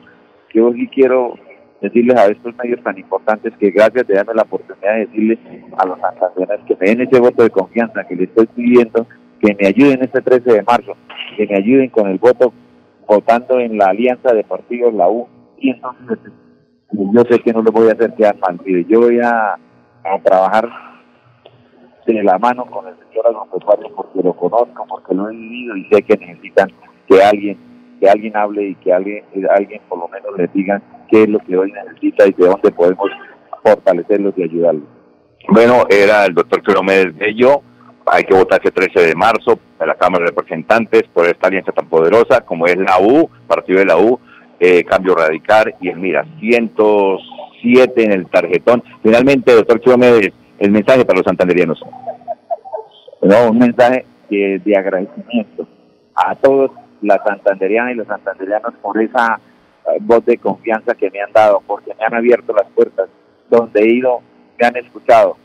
que 0.50 0.62
hoy 0.62 0.88
quiero 0.90 1.36
decirles 1.84 2.18
a 2.18 2.28
estos 2.28 2.56
medios 2.56 2.82
tan 2.82 2.98
importantes 2.98 3.54
que 3.60 3.70
gracias 3.70 4.08
de 4.08 4.16
darme 4.16 4.34
la 4.34 4.44
oportunidad 4.44 4.94
de 4.94 5.06
decirles 5.06 5.40
a 5.78 5.86
los 5.86 6.00
santandereanos 6.00 6.66
que 6.66 6.78
me 6.80 6.88
den 6.88 7.02
ese 7.02 7.20
voto 7.20 7.44
de 7.44 7.50
confianza 7.50 8.06
que 8.06 8.16
les 8.16 8.30
estoy 8.30 8.48
pidiendo, 8.48 9.06
que 9.42 9.56
me 9.60 9.68
ayuden 9.68 10.02
este 10.02 10.22
13 10.22 10.54
de 10.54 10.64
marzo, 10.64 10.96
que 11.36 11.46
me 11.46 11.58
ayuden 11.58 11.90
con 11.90 12.08
el 12.08 12.18
voto 12.18 12.54
votando 13.06 13.60
en 13.60 13.78
la 13.78 13.88
alianza 13.88 14.34
de 14.34 14.46
partidos, 14.46 14.94
la 14.94 15.10
U, 15.10 15.28
y 15.58 15.72
entonces 15.72 16.20
yo 16.92 17.22
sé 17.30 17.40
que 17.40 17.52
no 17.52 17.62
lo 17.62 17.72
voy 17.72 17.90
a 17.90 17.94
hacer 17.94 18.14
quedar 18.14 18.38
mal, 18.40 18.58
yo 18.88 19.02
voy 19.02 19.20
a, 19.20 19.58
trabajar 20.24 20.70
de 22.06 22.24
la 22.24 22.38
mano 22.38 22.66
con 22.66 22.88
el 22.88 22.94
señor 23.08 23.28
agropecuario 23.28 23.96
porque 23.96 24.22
lo 24.22 24.34
conozco, 24.34 24.86
porque 24.88 25.14
lo 25.14 25.30
he 25.30 25.32
vivido 25.32 25.78
y 25.78 25.86
sé 25.86 26.02
que 26.02 26.18
necesitan 26.18 26.70
que 27.08 27.24
alguien 27.24 27.73
que 28.04 28.10
alguien 28.10 28.36
hable 28.36 28.68
y 28.68 28.76
que 28.76 28.92
alguien, 28.92 29.24
alguien 29.50 29.82
por 29.88 29.98
lo 29.98 30.10
menos 30.10 30.38
les 30.38 30.52
diga 30.52 30.82
qué 31.10 31.24
es 31.24 31.30
lo 31.30 31.40
que 31.40 31.56
hoy 31.56 31.72
necesita 31.72 32.28
y 32.28 32.34
de 32.34 32.48
dónde 32.48 32.70
podemos 32.72 33.10
fortalecerlos 33.64 34.34
y 34.36 34.44
ayudarlos. 34.44 34.84
Bueno, 35.48 35.86
era 35.90 36.26
el 36.26 36.34
doctor 36.34 36.62
Cleomedes 36.62 37.18
Bello. 37.18 37.62
Hay 38.06 38.24
que 38.24 38.34
votar 38.34 38.60
ese 38.62 38.72
13 38.72 39.08
de 39.08 39.16
marzo 39.16 39.58
en 39.80 39.88
la 39.88 39.96
Cámara 39.96 40.26
de 40.26 40.32
Representantes 40.32 41.04
por 41.14 41.26
esta 41.26 41.48
alianza 41.48 41.72
tan 41.72 41.88
poderosa 41.88 42.42
como 42.42 42.66
es 42.66 42.76
la 42.76 43.00
U, 43.00 43.30
partido 43.48 43.80
de 43.80 43.86
la 43.86 43.98
U, 43.98 44.20
eh, 44.60 44.84
Cambio 44.84 45.16
Radical 45.16 45.74
y 45.80 45.88
el 45.88 45.98
Mira, 45.98 46.26
107 46.42 48.04
en 48.04 48.12
el 48.12 48.28
tarjetón. 48.28 48.84
Finalmente, 49.02 49.54
doctor 49.54 49.80
Cleomedes, 49.80 50.34
el 50.60 50.72
mensaje 50.72 51.06
para 51.06 51.20
los 51.20 51.26
santanderianos. 51.26 51.82
No, 53.22 53.50
un 53.50 53.60
mensaje 53.60 54.06
de, 54.30 54.60
de 54.66 54.78
agradecimiento 54.78 55.66
a 56.16 56.36
todos 56.36 56.72
las 57.04 57.22
santanderianas 57.24 57.94
y 57.94 57.96
los 57.98 58.08
santanderianos 58.08 58.74
por 58.82 59.02
esa 59.02 59.40
eh, 59.86 59.98
voz 60.02 60.26
de 60.26 60.38
confianza 60.38 60.96
que 60.96 61.12
me 61.12 61.22
han 61.22 61.32
dado, 61.34 61.62
porque 61.68 61.94
me 62.00 62.06
han 62.06 62.14
abierto 62.14 62.54
las 62.54 62.70
puertas. 62.72 63.10
Donde 63.50 63.82
he 63.82 63.94
ido, 63.94 64.22
me 64.60 64.68
han 64.68 64.76
escuchado. 64.78 65.38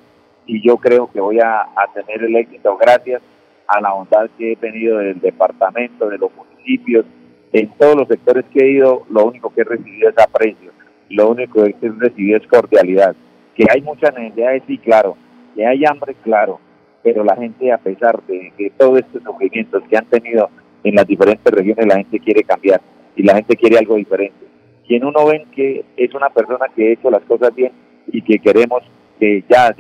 Y 0.47 0.67
yo 0.67 0.77
creo 0.79 1.11
que 1.13 1.21
voy 1.21 1.41
a, 1.41 1.67
tener 1.95 2.23
el 2.25 2.37
éxito 2.37 2.77
gracias 2.77 3.21
a 3.67 3.81
la 3.81 3.93
bondad 3.93 4.31
que 4.39 4.53
he 4.53 4.57
tenido 4.57 4.99
del 4.99 5.21
departamento, 5.21 6.09
de 6.09 6.17
los 6.17 6.31
municipios, 6.35 7.05
en 7.53 7.69
todos 7.77 7.97
los 7.97 8.09
sectores 8.09 8.45
que 8.53 8.61
he 8.61 8.73
ido, 8.73 9.05
lo 9.11 9.27
único 9.27 9.53
que 9.53 9.63
he 9.63 9.65
recibido 9.65 10.09
es 10.09 10.19
aprecio, 10.19 10.73
lo 11.11 11.31
único 11.31 11.65
que 11.65 11.75
he 11.83 11.91
recibido 11.91 12.39
es 12.39 12.47
cordialidad. 12.47 13.15
Que 13.55 13.67
hay 13.71 13.83
muchas 13.83 14.15
necesidades, 14.15 14.63
sí, 14.67 14.79
claro, 14.79 15.17
que 15.55 15.67
hay 15.67 15.85
hambre, 15.85 16.15
claro, 16.23 16.61
pero 17.03 17.25
la 17.25 17.37
gente, 17.37 17.73
a 17.73 17.79
pesar 17.79 18.23
de, 18.23 18.53
de 18.57 18.73
todos 18.77 19.01
estos 19.01 19.23
sufrimientos 19.23 19.83
que 19.91 19.97
han 19.97 20.07
tenido 20.07 20.49
en 20.89 20.95
las 20.95 21.07
diferentes 21.07 21.53
regiones 21.53 21.87
la 21.87 21.97
gente 21.97 22.19
quiere 22.21 22.43
cambiar 22.43 22.81
y 23.17 23.23
la 23.23 23.35
gente 23.35 23.57
quiere 23.57 23.79
algo 23.79 23.97
diferente. 23.97 24.47
Quien 24.87 25.05
uno 25.05 25.27
ve 25.27 25.45
que 25.55 25.85
es 25.97 26.15
una 26.15 26.31
persona 26.31 26.67
que 26.75 26.89
ha 26.89 26.93
hecho 26.93 27.11
las 27.11 27.23
cosas 27.25 27.55
bien 27.55 27.73
y 28.07 28.23
que 28.23 28.39
queremos 28.39 28.83
que 29.21 29.45
ya 29.49 29.75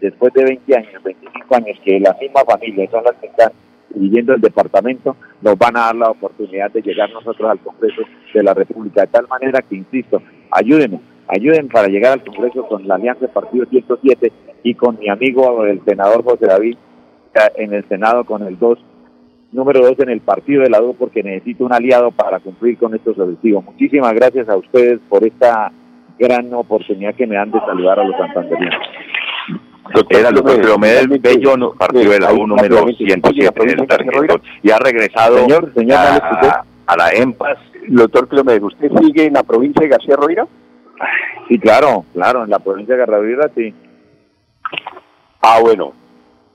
después 0.00 0.32
de 0.32 0.44
20 0.44 0.76
años, 0.76 1.02
25 1.04 1.54
años, 1.54 1.78
que 1.84 2.00
la 2.00 2.16
misma 2.20 2.40
familia 2.44 2.88
son 2.90 3.04
las 3.04 3.14
que 3.20 3.26
están 3.26 3.52
viviendo 3.94 4.34
el 4.34 4.40
departamento, 4.40 5.16
nos 5.40 5.56
van 5.56 5.76
a 5.76 5.80
dar 5.80 5.94
la 5.94 6.10
oportunidad 6.10 6.70
de 6.72 6.82
llegar 6.82 7.10
nosotros 7.12 7.48
al 7.48 7.60
Congreso 7.60 8.02
de 8.32 8.42
la 8.42 8.54
República. 8.54 9.02
De 9.02 9.06
tal 9.08 9.28
manera 9.28 9.62
que, 9.62 9.76
insisto, 9.76 10.20
ayúdenos, 10.50 11.00
ayuden 11.28 11.68
para 11.68 11.86
llegar 11.86 12.14
al 12.14 12.24
Congreso 12.24 12.66
con 12.66 12.88
la 12.88 12.96
Alianza 12.96 13.28
Partido 13.28 13.66
107 13.66 14.32
y 14.64 14.74
con 14.74 14.98
mi 14.98 15.08
amigo 15.08 15.64
el 15.64 15.80
senador 15.84 16.24
José 16.24 16.46
David 16.46 16.76
en 17.56 17.74
el 17.74 17.86
Senado 17.88 18.24
con 18.24 18.42
el 18.42 18.58
2 18.58 18.78
número 19.54 19.80
dos 19.80 19.98
en 20.00 20.10
el 20.10 20.20
partido 20.20 20.62
de 20.62 20.70
la 20.70 20.82
U 20.82 20.94
porque 20.98 21.22
necesito 21.22 21.64
un 21.64 21.72
aliado 21.72 22.10
para 22.10 22.40
cumplir 22.40 22.76
con 22.76 22.94
estos 22.94 23.18
objetivos. 23.18 23.64
Muchísimas 23.64 24.12
gracias 24.12 24.48
a 24.48 24.56
ustedes 24.56 24.98
por 25.08 25.24
esta 25.24 25.72
gran 26.18 26.52
oportunidad 26.52 27.14
que 27.14 27.26
me 27.26 27.36
dan 27.36 27.52
de 27.52 27.60
saludar 27.60 28.00
a 28.00 28.04
los 28.04 28.16
santanderianos. 28.16 28.86
Era 30.08 30.30
el 30.30 30.34
doctor 30.34 30.60
Cleomedes 30.60 31.08
Bello, 31.20 31.74
partido 31.78 32.12
de 32.12 32.20
la 32.20 32.32
U 32.32 32.46
número 32.46 32.84
107 32.86 33.52
en 33.62 34.30
el. 34.30 34.40
Y 34.62 34.70
ha 34.70 34.78
regresado 34.78 35.38
señor, 35.38 35.72
señor, 35.74 35.98
a, 35.98 36.64
a, 36.86 36.96
la 36.96 37.10
EMPAS. 37.10 37.58
Doctor 37.88 38.28
Cleomedes, 38.28 38.62
¿usted 38.62 38.90
sigue 39.00 39.26
en 39.26 39.34
la 39.34 39.42
provincia 39.42 39.82
de 39.82 39.88
García 39.88 40.16
Rovira? 40.16 40.46
Sí, 41.48 41.58
claro, 41.58 42.04
claro, 42.14 42.44
en 42.44 42.50
la 42.50 42.58
provincia 42.58 42.94
de 42.94 43.00
García 43.00 43.16
Rovira, 43.16 43.50
sí. 43.54 43.74
Ah, 45.42 45.58
bueno. 45.60 45.92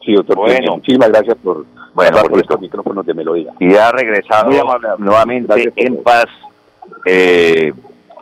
Sí, 0.03 0.13
doctor. 0.13 0.37
Bueno. 0.37 0.75
Muchísimas 0.75 1.09
gracias 1.09 1.37
por 1.43 1.65
bueno, 1.93 2.17
por 2.29 2.39
estos 2.39 2.61
micrófonos 2.61 3.05
de 3.05 3.13
melodía. 3.13 3.51
Y 3.59 3.75
ha 3.75 3.91
regresado 3.91 4.51
nuevamente 4.97 5.73
en 5.75 6.01
paz 6.03 6.25
eh, 7.05 7.73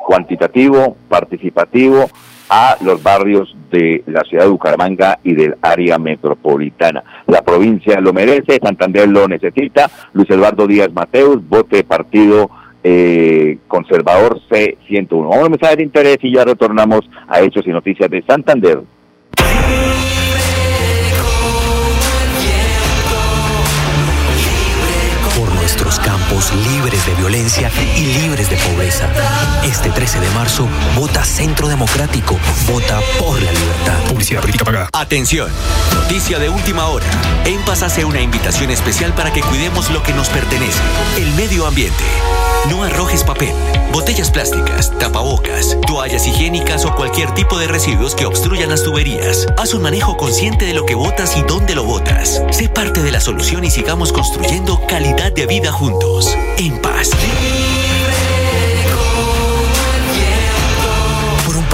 cuantitativo, 0.05 0.96
participativo 1.10 2.10
a 2.50 2.77
los 2.81 3.03
barrios 3.03 3.53
de 3.69 4.03
la 4.07 4.22
ciudad 4.22 4.46
de 4.46 4.50
Bucaramanga 4.50 5.19
y 5.24 5.36
del 5.36 5.55
área 5.62 5.98
metropolitana. 5.98 7.03
La 7.27 7.41
provincia 7.41 8.00
lo 8.00 8.13
merece, 8.13 8.60
Santander 8.63 9.07
lo 9.07 9.27
necesita. 9.27 9.89
Luis 10.13 10.29
Eduardo 10.29 10.65
Díaz 10.65 10.91
Mateus, 10.93 11.48
vote 11.48 11.84
partido 11.84 12.50
eh, 12.84 13.57
conservador 13.67 14.39
C101. 14.50 15.29
Vamos 15.29 15.46
a 15.46 15.50
mensaje 15.50 15.75
de 15.75 15.84
interés 15.84 16.17
y 16.22 16.34
ya 16.34 16.46
retornamos 16.46 17.01
a 17.27 17.41
Hechos 17.41 17.67
y 17.67 17.72
Noticias 17.72 18.10
de 18.10 18.24
Santander. 18.24 18.79
Violencia 27.27 27.69
y 27.98 28.05
libres 28.22 28.50
de 28.50 28.55
pobreza. 28.55 29.10
Este 29.65 29.89
13 29.89 30.22
de 30.22 30.29
marzo, 30.29 30.65
vota 30.96 31.25
Centro 31.25 31.67
Democrático, 31.67 32.38
vota 32.72 33.01
por 33.19 33.41
la 33.41 33.51
libertad. 33.51 34.00
Publicidad 34.07 34.39
política 34.39 34.63
pagada. 34.63 34.89
Atención, 34.93 35.51
noticia 35.93 36.39
de 36.39 36.48
última 36.48 36.88
hora. 36.88 37.05
En 37.43 37.60
Paz 37.65 37.84
hace 37.84 38.05
una 38.05 38.22
invitación 38.22 38.72
especial 38.72 39.13
para 39.13 39.34
que 39.34 39.41
cuidemos 39.41 39.89
lo 39.89 40.03
que 40.03 40.13
nos 40.13 40.29
pertenece, 40.29 40.79
el 41.17 41.34
medio 41.34 41.65
ambiente. 41.65 42.03
No 42.69 42.84
arrojes 42.84 43.24
papel, 43.24 43.53
botellas 43.91 44.31
plásticas, 44.31 44.91
tapabocas, 44.98 45.77
toallas 45.86 46.27
higiénicas 46.27 46.86
o 46.86 46.96
cualquier 46.96 47.34
tipo 47.34 47.57
de 47.60 47.67
residuos 47.67 48.15
que 48.15 48.25
obstruyan 48.25 48.69
las 48.69 48.84
tuberías. 48.84 49.48
Haz 49.57 49.74
un 49.74 49.84
manejo 49.84 50.17
consciente 50.17 50.65
de 50.65 50.74
lo 50.74 50.86
que 50.86 50.96
botas 50.96 51.38
y 51.38 51.43
dónde 51.43 51.75
lo 51.75 51.84
botas. 51.84 52.41
Sé 52.51 52.67
parte 52.67 53.03
de 53.03 53.12
la 53.12 53.22
solución 53.22 53.63
y 53.63 53.72
sigamos 53.72 54.12
construyendo 54.12 54.81
calidad 54.88 55.31
de 55.31 55.46
vida 55.46 55.72
juntos. 55.72 56.36
En 56.57 56.81
paz 56.81 57.16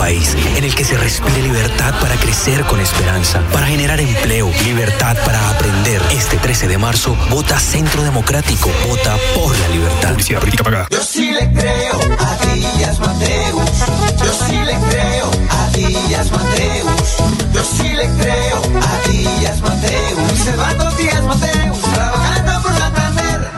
país 0.03 0.35
en 0.57 0.63
el 0.65 0.75
que 0.75 0.83
se 0.83 0.97
respire 0.97 1.41
libertad 1.41 1.93
para 2.01 2.15
crecer 2.15 2.65
con 2.65 2.79
esperanza, 2.81 3.41
para 3.53 3.67
generar 3.67 4.01
empleo, 4.01 4.51
libertad 4.65 5.15
para 5.25 5.49
aprender. 5.49 6.01
Este 6.11 6.35
13 6.37 6.67
de 6.67 6.77
marzo, 6.77 7.15
vota 7.29 7.57
Centro 7.57 8.03
Democrático, 8.03 8.69
vota 8.87 9.15
por 9.33 9.57
la 9.57 9.67
libertad. 9.69 10.09
Publicidad 10.09 10.39
política 10.39 10.63
pagada. 10.63 10.87
Yo 10.89 11.01
sí 11.01 11.31
le 11.31 11.49
creo 11.53 11.99
a 12.19 12.45
Díaz 12.53 12.99
Mateus. 12.99 13.71
Yo 14.19 14.45
sí 14.45 14.57
le 14.57 14.77
creo 14.89 15.31
a 15.49 15.69
Díaz 15.77 16.31
Mateus. 16.31 17.17
Yo 17.53 17.63
sí 17.63 17.93
le 17.93 18.09
creo 18.17 18.61
a 18.81 19.07
Díaz 19.07 19.61
Mateus. 19.61 20.47
Eduardo 20.47 20.91
Díaz 20.97 21.23
Mateus, 21.23 21.77
por 21.77 21.95
Santander. 21.95 22.22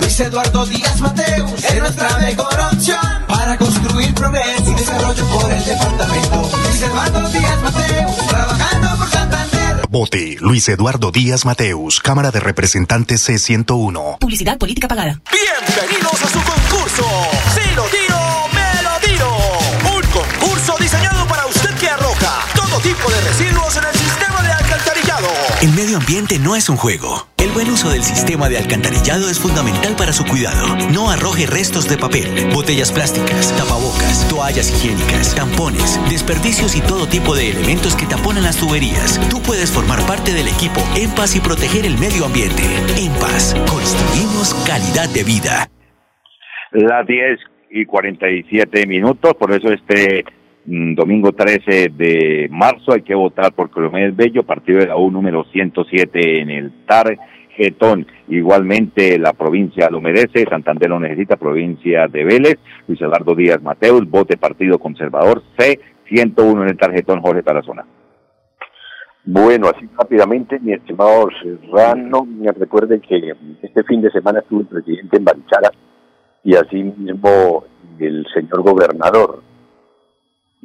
Luis 0.05 0.19
Eduardo 0.19 0.65
Díaz 0.67 1.01
Mateus, 1.01 1.63
es 1.63 1.79
nuestra 1.79 2.17
mejor 2.19 2.59
opción 2.71 2.99
para 3.27 3.57
construir 3.57 4.13
progreso 4.13 4.71
y 4.71 4.75
desarrollo 4.75 5.25
por 5.25 5.51
el 5.51 5.65
departamento. 5.65 6.51
Luis 6.63 6.81
Eduardo 6.83 7.29
Díaz 7.29 7.61
Mateus, 7.63 8.27
trabajando 8.27 8.97
por 8.97 9.09
Santander. 9.09 9.87
Vote 9.89 10.37
Luis 10.41 10.69
Eduardo 10.69 11.11
Díaz 11.11 11.43
Mateus, 11.43 12.01
Cámara 12.01 12.29
de 12.29 12.39
Representantes 12.39 13.27
C101. 13.27 14.19
Publicidad 14.19 14.59
política 14.59 14.87
pagada. 14.87 15.19
Bienvenidos 15.31 16.21
a 16.21 16.29
su 16.29 16.39
concurso. 16.43 17.03
Si 17.55 17.75
lo 17.75 17.83
tiro, 17.85 18.19
me 18.53 18.83
lo 18.83 18.99
tiro. 19.01 19.35
Un 19.91 20.03
concurso 20.11 20.75
diseñado 20.79 21.27
para 21.27 21.47
usted 21.47 21.73
que 21.79 21.89
arroja 21.89 22.45
todo 22.53 22.79
tipo 22.79 23.09
de 23.09 23.21
residuos 23.21 23.75
en 23.75 23.83
el 23.85 23.93
sistema. 23.99 24.24
El 25.63 25.71
medio 25.71 25.97
ambiente 25.97 26.37
no 26.37 26.55
es 26.55 26.67
un 26.69 26.75
juego. 26.75 27.27
El 27.37 27.49
buen 27.51 27.69
uso 27.69 27.89
del 27.89 28.03
sistema 28.03 28.49
de 28.49 28.57
alcantarillado 28.57 29.29
es 29.29 29.39
fundamental 29.39 29.95
para 29.95 30.11
su 30.11 30.25
cuidado. 30.25 30.75
No 30.91 31.09
arroje 31.09 31.47
restos 31.47 31.87
de 31.87 31.97
papel, 31.97 32.27
botellas 32.53 32.91
plásticas, 32.91 33.55
tapabocas, 33.55 34.27
toallas 34.27 34.69
higiénicas, 34.69 35.33
tampones, 35.33 35.97
desperdicios 36.09 36.75
y 36.75 36.81
todo 36.81 37.07
tipo 37.07 37.35
de 37.35 37.51
elementos 37.51 37.95
que 37.95 38.05
taponan 38.05 38.43
las 38.43 38.59
tuberías. 38.59 39.17
Tú 39.29 39.41
puedes 39.41 39.71
formar 39.71 40.05
parte 40.05 40.33
del 40.33 40.49
equipo 40.49 40.81
En 40.97 41.09
Paz 41.15 41.35
y 41.35 41.39
proteger 41.39 41.85
el 41.85 41.97
medio 41.97 42.25
ambiente. 42.25 42.63
En 42.99 43.13
Paz, 43.13 43.55
construimos 43.71 44.53
calidad 44.67 45.07
de 45.09 45.23
vida. 45.23 45.69
Las 46.71 47.07
10 47.07 47.39
y 47.71 47.85
47 47.85 48.85
minutos, 48.87 49.33
por 49.39 49.53
eso 49.53 49.71
este 49.71 50.25
domingo 50.65 51.31
13 51.31 51.89
de 51.89 52.47
marzo 52.49 52.93
hay 52.93 53.01
que 53.01 53.13
votar 53.13 53.53
por 53.53 53.69
Colombia 53.69 54.11
Bello, 54.13 54.43
partido 54.43 54.79
de 54.79 54.87
la 54.87 54.97
U 54.97 55.11
número 55.11 55.43
107 55.51 56.41
en 56.41 56.49
el 56.49 56.71
TAR 56.85 57.17
Getón. 57.55 58.07
Igualmente 58.27 59.19
la 59.19 59.33
provincia 59.33 59.89
lo 59.89 60.01
merece, 60.01 60.45
Santander 60.49 60.89
lo 60.89 60.99
necesita, 60.99 61.37
provincia 61.37 62.07
de 62.07 62.23
Vélez, 62.23 62.57
Luis 62.87 62.99
Eduardo 62.99 63.35
Díaz 63.35 63.61
Mateus, 63.61 64.09
vote 64.09 64.37
Partido 64.37 64.79
Conservador 64.79 65.43
C101 65.57 66.61
en 66.63 66.69
el 66.69 66.77
tarjetón 66.77 67.21
Jorge 67.21 67.43
Tarazona. 67.43 67.85
Bueno, 69.23 69.67
así 69.67 69.87
rápidamente, 69.97 70.59
mi 70.59 70.73
estimado 70.73 71.27
Serrano, 71.41 72.25
me 72.25 72.51
recuerden 72.51 73.01
que 73.01 73.33
este 73.61 73.83
fin 73.83 74.01
de 74.01 74.11
semana 74.11 74.39
estuvo 74.39 74.61
el 74.61 74.67
presidente 74.67 75.17
en 75.17 75.25
Barichara 75.25 75.71
y 76.43 76.55
así 76.55 76.83
mismo 76.83 77.65
el 77.99 78.25
señor 78.33 78.61
gobernador 78.61 79.41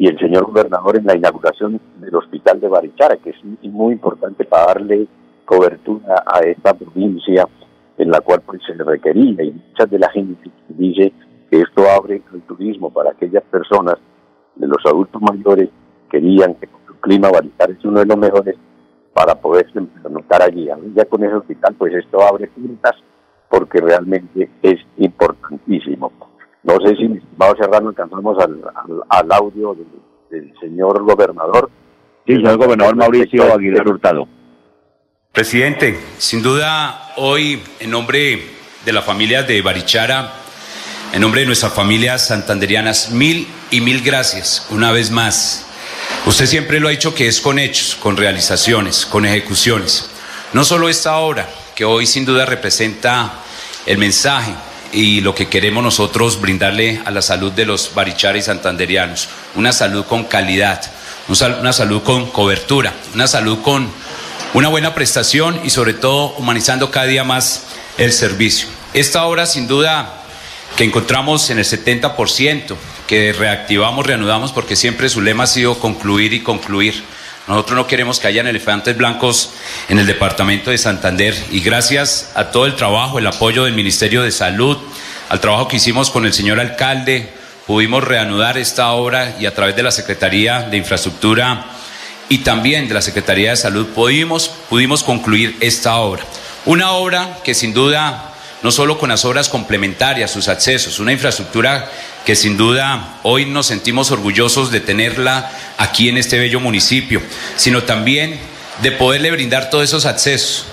y 0.01 0.07
el 0.07 0.19
señor 0.19 0.47
gobernador 0.47 0.97
en 0.97 1.05
la 1.05 1.15
inauguración 1.15 1.79
del 1.99 2.15
hospital 2.15 2.59
de 2.59 2.69
Barichara, 2.69 3.19
que 3.19 3.31
es 3.31 3.45
muy 3.65 3.93
importante 3.93 4.47
para 4.47 4.69
darle 4.69 5.07
cobertura 5.45 6.25
a 6.25 6.41
esta 6.41 6.73
provincia 6.73 7.47
en 7.99 8.11
la 8.11 8.23
cual 8.23 8.41
pues, 8.47 8.63
se 8.67 8.73
requería 8.83 9.45
y 9.45 9.53
muchas 9.53 9.91
de 9.91 9.99
la 9.99 10.09
gente 10.09 10.51
dice 10.71 11.13
que 11.51 11.61
esto 11.61 11.85
abre 11.87 12.23
el 12.33 12.41
turismo 12.45 12.91
para 12.91 13.11
aquellas 13.11 13.43
personas 13.43 13.97
de 14.57 14.67
los 14.67 14.79
adultos 14.87 15.21
mayores 15.21 15.69
querían 16.11 16.55
que 16.55 16.65
el 16.65 16.95
clima 17.01 17.29
Barichara 17.31 17.75
es 17.75 17.85
uno 17.85 18.01
de 18.01 18.07
los 18.07 18.17
mejores 18.17 18.57
para 19.13 19.35
poderse 19.35 19.83
notar 20.09 20.41
allí. 20.41 20.71
Ya 20.95 21.05
con 21.05 21.23
ese 21.25 21.35
hospital 21.35 21.75
pues 21.77 21.93
esto 21.93 22.23
abre 22.23 22.49
puertas 22.49 22.97
porque 23.51 23.83
realmente 23.83 24.49
es 24.63 24.81
importantísimo. 24.97 26.30
No 26.63 26.75
sé 26.85 26.95
si, 26.97 27.09
mi 27.09 27.19
estimado 27.19 27.57
Serrano, 27.57 27.89
alcanzamos 27.89 28.39
al, 28.39 28.61
al, 29.09 29.33
audio 29.33 29.77
del, 30.31 30.53
señor 30.61 31.03
gobernador. 31.03 31.71
Sí, 32.27 32.35
señor 32.35 32.59
gobernador 32.59 32.97
Mauricio 32.97 33.53
Aguilar 33.53 33.89
Hurtado. 33.89 34.29
Presidente, 35.33 35.99
sin 36.19 36.43
duda 36.43 37.13
hoy 37.17 37.63
en 37.79 37.91
nombre 37.91 38.43
de 38.85 38.93
la 38.93 39.01
familia 39.01 39.43
de 39.43 39.63
Barichara, 39.63 40.33
en 41.13 41.21
nombre 41.21 41.41
de 41.41 41.47
nuestras 41.47 41.73
familias 41.73 42.27
santanderianas, 42.27 43.11
mil 43.11 43.47
y 43.71 43.81
mil 43.81 44.03
gracias 44.03 44.67
una 44.71 44.93
vez 44.93 45.11
más. 45.11 45.67
Usted 46.27 46.47
siempre 46.47 46.79
lo 46.79 46.89
ha 46.89 46.91
dicho 46.91 47.15
que 47.15 47.27
es 47.27 47.41
con 47.41 47.59
hechos, 47.59 47.97
con 47.97 48.17
realizaciones, 48.17 49.07
con 49.07 49.25
ejecuciones. 49.25 50.11
No 50.53 50.65
solo 50.65 50.89
esta 50.89 51.17
obra, 51.17 51.49
que 51.75 51.85
hoy 51.85 52.07
sin 52.07 52.27
duda 52.27 52.45
representa 52.45 53.33
el 53.87 53.97
mensaje 53.97 54.53
y 54.93 55.21
lo 55.21 55.35
que 55.35 55.49
queremos 55.49 55.83
nosotros 55.83 56.41
brindarle 56.41 57.01
a 57.05 57.11
la 57.11 57.23
salud 57.23 57.53
de 57.53 57.65
los 57.65 57.95
barichara 57.95 58.39
y 58.39 58.43
santanderianos. 58.43 59.29
Una 59.55 59.73
salud 59.73 60.05
con 60.05 60.25
calidad, 60.25 60.81
una 61.29 61.73
salud 61.73 62.03
con 62.03 62.31
cobertura, 62.31 62.93
una 63.15 63.27
salud 63.27 63.61
con 63.63 63.91
una 64.55 64.69
buena 64.69 64.95
prestación 64.95 65.61
y 65.65 65.71
sobre 65.71 65.95
todo 65.95 66.35
humanizando 66.37 66.91
cada 66.91 67.07
día 67.07 67.25
más 67.25 67.65
el 67.99 68.13
servicio. 68.13 68.69
Esta 68.95 69.25
obra 69.25 69.47
sin 69.47 69.69
duda 69.69 70.25
que 70.77 70.85
encontramos 70.85 71.51
en 71.51 71.59
el 71.59 71.65
70%, 71.65 72.77
que 73.07 73.33
reactivamos, 73.33 74.07
reanudamos, 74.07 74.53
porque 74.53 74.77
siempre 74.77 75.09
su 75.09 75.21
lema 75.21 75.45
ha 75.45 75.49
sido 75.49 75.79
concluir 75.79 76.33
y 76.33 76.43
concluir 76.43 77.03
nosotros 77.51 77.77
no 77.77 77.87
queremos 77.89 78.21
que 78.21 78.29
hayan 78.29 78.47
elefantes 78.47 78.97
blancos 78.97 79.51
en 79.89 79.99
el 79.99 80.07
departamento 80.07 80.71
de 80.71 80.79
Santander 80.79 81.35
y 81.51 81.61
gracias 81.61 82.31
a 82.35 82.53
todo 82.53 82.65
el 82.65 82.77
trabajo, 82.77 83.19
el 83.19 83.27
apoyo 83.27 83.65
del 83.65 83.75
Ministerio 83.75 84.23
de 84.23 84.31
Salud, 84.31 84.79
al 85.29 85.41
trabajo 85.41 85.67
que 85.67 85.79
hicimos 85.79 86.11
con 86.11 86.25
el 86.27 86.33
señor 86.33 86.61
alcalde, 86.61 87.29
pudimos 87.67 88.05
reanudar 88.05 88.57
esta 88.57 88.93
obra 88.93 89.35
y 89.41 89.47
a 89.47 89.55
través 89.55 89.75
de 89.75 89.83
la 89.83 89.91
Secretaría 89.91 90.63
de 90.63 90.77
Infraestructura 90.77 91.67
y 92.29 92.39
también 92.39 92.87
de 92.87 92.95
la 92.95 93.03
Secretaría 93.03 93.51
de 93.51 93.57
Salud 93.57 93.89
pudimos, 93.89 94.49
pudimos 94.69 95.03
concluir 95.03 95.57
esta 95.59 95.97
obra. 95.97 96.23
Una 96.67 96.93
obra 96.93 97.39
que 97.43 97.55
sin 97.55 97.75
duda 97.75 98.30
no 98.63 98.71
solo 98.71 98.99
con 98.99 99.09
las 99.09 99.25
obras 99.25 99.49
complementarias, 99.49 100.31
sus 100.31 100.49
accesos, 100.49 100.99
una 100.99 101.13
infraestructura 101.13 101.91
que 102.27 102.37
sin 102.37 102.57
duda 102.57 103.19
hoy 103.23 103.47
nos 103.47 103.67
sentimos 103.67 104.11
orgullosos 104.11 104.71
de 104.71 104.81
tenerla 104.81 105.51
aquí 105.79 106.09
en 106.09 106.19
este 106.19 106.39
bello 106.39 106.61
municipio, 106.61 107.23
sino 107.57 107.85
también 107.85 108.39
de 108.83 108.93
poderle 108.93 109.31
brindar 109.31 109.71
todos 109.71 109.85
esos 109.85 110.05
accesos. 110.05 110.67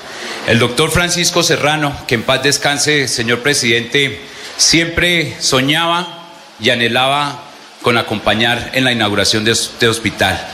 El 0.47 0.59
doctor 0.59 0.91
Francisco 0.91 1.43
Serrano, 1.43 1.95
que 2.07 2.15
en 2.15 2.23
paz 2.23 2.43
descanse, 2.43 3.07
señor 3.07 3.39
presidente, 3.39 4.21
siempre 4.57 5.35
soñaba 5.39 6.25
y 6.59 6.69
anhelaba 6.69 7.43
con 7.81 7.97
acompañar 7.97 8.71
en 8.73 8.83
la 8.83 8.91
inauguración 8.91 9.45
de 9.45 9.51
este 9.51 9.87
hospital. 9.87 10.45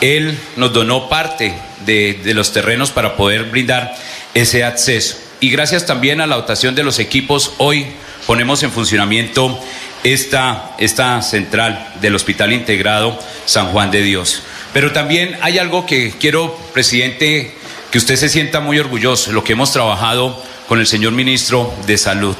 Él 0.00 0.38
nos 0.56 0.72
donó 0.72 1.08
parte 1.08 1.54
de, 1.84 2.20
de 2.22 2.34
los 2.34 2.52
terrenos 2.52 2.90
para 2.90 3.16
poder 3.16 3.44
brindar 3.44 3.96
ese 4.34 4.62
acceso 4.62 5.25
y 5.40 5.50
gracias 5.50 5.86
también 5.86 6.20
a 6.20 6.26
la 6.26 6.36
dotación 6.36 6.74
de 6.74 6.82
los 6.82 6.98
equipos, 6.98 7.52
hoy 7.58 7.86
ponemos 8.26 8.62
en 8.62 8.72
funcionamiento 8.72 9.58
esta, 10.02 10.74
esta 10.78 11.20
central 11.22 11.94
del 12.00 12.14
Hospital 12.14 12.52
Integrado 12.52 13.18
San 13.44 13.68
Juan 13.68 13.90
de 13.90 14.02
Dios. 14.02 14.42
Pero 14.72 14.92
también 14.92 15.38
hay 15.42 15.58
algo 15.58 15.84
que 15.86 16.14
quiero, 16.18 16.56
presidente, 16.72 17.54
que 17.90 17.98
usted 17.98 18.16
se 18.16 18.28
sienta 18.28 18.60
muy 18.60 18.78
orgulloso, 18.78 19.32
lo 19.32 19.44
que 19.44 19.52
hemos 19.52 19.72
trabajado 19.72 20.42
con 20.68 20.80
el 20.80 20.86
señor 20.86 21.12
ministro 21.12 21.72
de 21.86 21.98
Salud. 21.98 22.36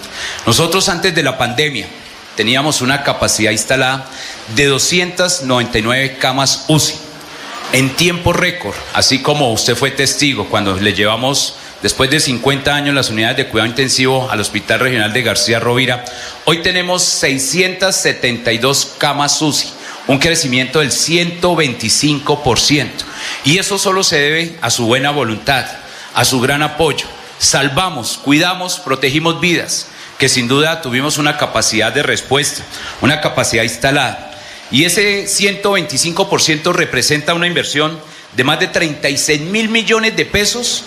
Nosotros 0.47 0.89
antes 0.89 1.15
de 1.15 1.23
la 1.23 1.39
pandemia 1.39 1.87
teníamos 2.35 2.81
una 2.81 3.03
capacidad 3.03 3.51
instalada 3.51 4.11
de 4.55 4.67
299 4.67 6.17
camas 6.19 6.65
UCI 6.69 6.95
en 7.73 7.91
tiempo 7.91 8.33
récord, 8.33 8.75
así 8.95 9.21
como 9.21 9.53
usted 9.53 9.75
fue 9.75 9.91
testigo 9.91 10.47
cuando 10.49 10.77
le 10.77 10.95
llevamos 10.95 11.57
después 11.87 12.11
de 12.11 12.19
50 12.19 12.75
años 12.75 12.97
las 12.97 13.11
unidades 13.11 13.37
de 13.37 13.47
cuidado 13.47 13.71
intensivo 13.71 14.29
al 14.29 14.41
Hospital 14.41 14.81
Regional 14.81 15.13
de 15.13 15.23
García 15.23 15.61
Rovira. 15.61 16.05
Hoy 16.45 16.61
tenemos 16.61 17.05
672 17.05 18.95
camas 18.99 19.41
UCI, 19.41 19.69
un 20.09 20.19
crecimiento 20.19 20.81
del 20.81 20.91
125%. 20.91 22.89
Y 23.45 23.59
eso 23.59 23.79
solo 23.79 24.03
se 24.03 24.19
debe 24.19 24.57
a 24.63 24.71
su 24.71 24.87
buena 24.87 25.13
voluntad, 25.13 25.65
a 26.13 26.25
su 26.25 26.41
gran 26.41 26.63
apoyo. 26.63 27.07
Salvamos, 27.39 28.19
cuidamos, 28.19 28.81
protegimos 28.81 29.39
vidas, 29.39 29.87
que 30.19 30.29
sin 30.29 30.49
duda 30.49 30.83
tuvimos 30.83 31.19
una 31.19 31.37
capacidad 31.37 31.93
de 31.93 32.03
respuesta, 32.03 32.65
una 33.01 33.21
capacidad 33.21 33.63
instalada. 33.63 34.37
Y 34.73 34.87
ese 34.87 35.27
125% 35.27 36.73
representa 36.73 37.33
una 37.33 37.47
inversión 37.47 37.97
de 38.37 38.43
más 38.43 38.59
de 38.59 38.67
36 38.67 39.43
mil 39.43 39.69
millones 39.69 40.17
de 40.17 40.27
pesos 40.27 40.83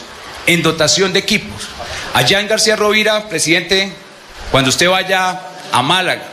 en 0.50 0.64
dotación 0.64 1.14
de 1.14 1.20
equipos. 1.20 1.70
Allá 2.16 2.40
en 2.40 2.48
García 2.48 2.76
Rovira, 2.76 3.30
presidente, 3.30 3.94
cuando 4.50 4.72
usted 4.72 4.90
vaya 4.90 5.40
a 5.72 5.82
Málaga, 5.84 6.24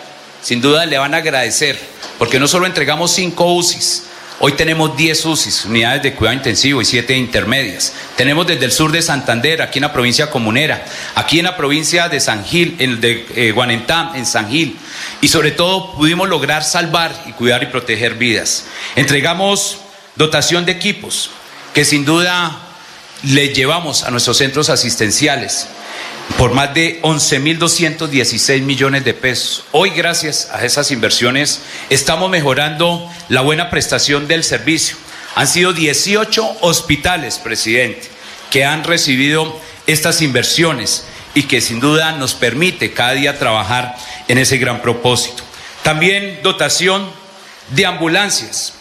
sin 0.41 0.63
duda 0.63 0.87
le 0.87 0.97
van 0.97 1.13
a 1.13 1.19
agradecer, 1.19 1.79
porque 2.19 2.41
no 2.41 2.49
solo 2.49 2.65
entregamos 2.65 3.13
cinco 3.13 3.53
UCIs, 3.53 4.05
Hoy 4.39 4.53
tenemos 4.53 4.95
10 4.95 5.25
UCIs, 5.25 5.65
unidades 5.65 6.03
de 6.03 6.13
cuidado 6.13 6.37
intensivo 6.37 6.83
y 6.83 6.85
7 6.85 7.17
intermedias. 7.17 7.95
Tenemos 8.17 8.47
desde 8.47 8.67
el 8.67 8.71
sur 8.71 8.93
de 8.93 9.01
Santander, 9.01 9.63
aquí 9.63 9.79
en 9.79 9.85
la 9.85 9.95
provincia 9.95 10.29
comunera, 10.29 10.85
aquí 11.15 11.39
en 11.39 11.47
la 11.47 11.57
provincia 11.57 12.11
de 12.11 12.21
San 12.21 12.45
Gil, 12.45 12.77
en 12.79 13.01
de 13.01 13.27
eh, 13.35 13.53
Guanentá, 13.53 14.13
en 14.15 14.27
San 14.27 14.51
Gil. 14.51 14.77
Y 15.23 15.29
sobre 15.29 15.53
todo 15.53 15.95
pudimos 15.95 16.29
lograr 16.29 16.65
salvar 16.65 17.15
y 17.25 17.33
cuidar 17.33 17.63
y 17.63 17.67
proteger 17.69 18.17
vidas. 18.17 18.67
Entregamos 18.95 19.79
dotación 20.17 20.67
de 20.67 20.73
equipos 20.73 21.31
que 21.73 21.87
sin 21.87 22.05
duda 22.05 22.66
le 23.23 23.49
llevamos 23.49 24.05
a 24.05 24.11
nuestros 24.11 24.39
centros 24.39 24.69
asistenciales 24.69 25.69
por 26.39 26.53
más 26.53 26.75
de 26.75 27.01
11.216 27.03 28.61
millones 28.63 29.05
de 29.05 29.15
pesos. 29.15 29.65
Hoy, 29.73 29.91
gracias 29.91 30.49
a 30.53 30.65
esas 30.65 30.91
inversiones, 30.91 31.63
estamos 31.89 32.29
mejorando 32.29 33.11
la 33.29 33.41
buena 33.41 33.71
prestación 33.71 34.29
del 34.29 34.45
servicio. 34.45 34.97
Han 35.35 35.47
sido 35.47 35.73
18 35.73 36.59
hospitales, 36.61 37.39
presidente, 37.39 38.09
que 38.51 38.65
han 38.65 38.85
recibido 38.85 39.59
estas 39.87 40.21
inversiones 40.21 41.05
y 41.35 41.45
que 41.45 41.61
sin 41.61 41.81
duda 41.81 42.13
nos 42.13 42.35
permite 42.35 42.93
cada 42.93 43.13
día 43.13 43.39
trabajar 43.39 43.97
en 44.29 44.39
ese 44.39 44.59
gran 44.59 44.83
propósito. 44.83 45.43
También 45.83 46.41
dotación 46.43 47.09
de 47.71 47.87
ambulancias. 47.87 48.75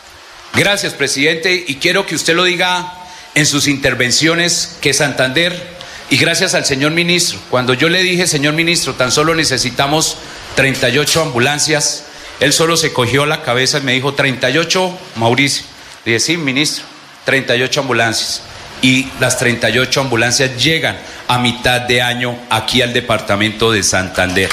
Gracias, 0.53 0.93
presidente, 0.93 1.63
y 1.67 1.75
quiero 1.75 2.05
que 2.05 2.15
usted 2.15 2.35
lo 2.35 2.43
diga 2.43 3.04
en 3.35 3.45
sus 3.45 3.67
intervenciones 3.67 4.77
que 4.81 4.93
Santander 4.93 5.75
y 6.09 6.17
gracias 6.17 6.53
al 6.53 6.65
señor 6.65 6.91
ministro, 6.91 7.39
cuando 7.49 7.73
yo 7.73 7.89
le 7.89 8.03
dije, 8.03 8.27
señor 8.27 8.53
ministro, 8.53 8.93
tan 8.93 9.11
solo 9.11 9.33
necesitamos 9.33 10.17
38 10.55 11.21
ambulancias, 11.21 12.05
él 12.39 12.53
solo 12.53 12.77
se 12.77 12.93
cogió 12.93 13.25
la 13.25 13.41
cabeza 13.41 13.79
y 13.79 13.81
me 13.81 13.93
dijo, 13.93 14.13
38, 14.13 14.97
Mauricio. 15.15 15.65
Le 16.03 16.13
dije, 16.13 16.25
sí, 16.25 16.37
ministro, 16.37 16.85
38 17.25 17.79
ambulancias. 17.79 18.41
Y 18.81 19.07
las 19.19 19.39
38 19.39 20.01
ambulancias 20.01 20.63
llegan 20.63 20.97
a 21.27 21.39
mitad 21.39 21.81
de 21.81 22.01
año 22.01 22.37
aquí 22.49 22.81
al 22.81 22.93
departamento 22.93 23.71
de 23.71 23.81
Santander. 23.81 24.49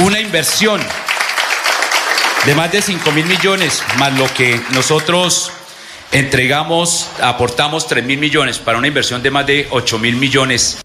Una 0.00 0.18
inversión 0.18 0.80
de 2.46 2.54
más 2.54 2.72
de 2.72 2.82
5 2.82 3.12
mil 3.12 3.26
millones, 3.26 3.82
más 3.98 4.12
lo 4.14 4.32
que 4.34 4.60
nosotros 4.70 5.52
entregamos, 6.16 7.12
aportamos 7.22 7.86
3 7.86 8.06
mil 8.06 8.18
millones 8.18 8.58
para 8.58 8.78
una 8.78 8.88
inversión 8.88 9.22
de 9.22 9.30
más 9.30 9.46
de 9.46 9.66
8 9.70 9.98
mil 9.98 10.16
millones. 10.16 10.82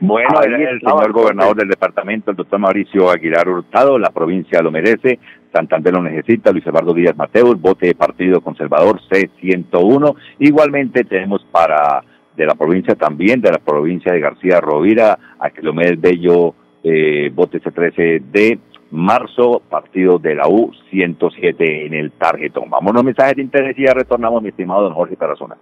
Bueno, 0.00 0.40
el 0.42 0.80
señor 0.80 1.12
gobernador 1.12 1.56
del 1.56 1.68
departamento, 1.68 2.32
el 2.32 2.36
doctor 2.36 2.58
Mauricio 2.58 3.08
Aguilar 3.08 3.48
Hurtado, 3.48 3.96
la 3.96 4.10
provincia 4.10 4.60
lo 4.60 4.72
merece, 4.72 5.20
Santander 5.52 5.94
lo 5.94 6.02
necesita, 6.02 6.50
Luis 6.50 6.66
Eduardo 6.66 6.92
Díaz 6.92 7.16
Mateus, 7.16 7.58
vote 7.60 7.86
de 7.86 7.94
Partido 7.94 8.40
Conservador 8.40 9.00
C101. 9.08 10.16
Igualmente 10.40 11.04
tenemos 11.04 11.46
para 11.50 12.02
de 12.36 12.46
la 12.46 12.56
provincia 12.56 12.96
también, 12.96 13.40
de 13.40 13.52
la 13.52 13.58
provincia 13.58 14.12
de 14.12 14.18
García 14.18 14.60
Rovira, 14.60 15.16
a 15.38 15.50
Kilómetro 15.50 16.00
Bello, 16.00 16.54
eh, 16.82 17.30
vote 17.32 17.62
C13 17.62 18.20
de 18.20 18.58
marzo, 18.94 19.60
partido 19.68 20.18
de 20.18 20.36
la 20.36 20.48
U 20.48 20.72
107 20.90 21.86
en 21.86 21.94
el 21.94 22.12
tarjetón. 22.12 22.70
Vámonos 22.70 23.02
mensajes 23.02 23.36
de 23.36 23.42
interés 23.42 23.76
y 23.78 23.84
ya 23.84 23.92
retornamos, 23.92 24.40
mi 24.42 24.50
estimado 24.50 24.82
don 24.82 24.94
Jorge 24.94 25.16
Tarazona. 25.16 25.56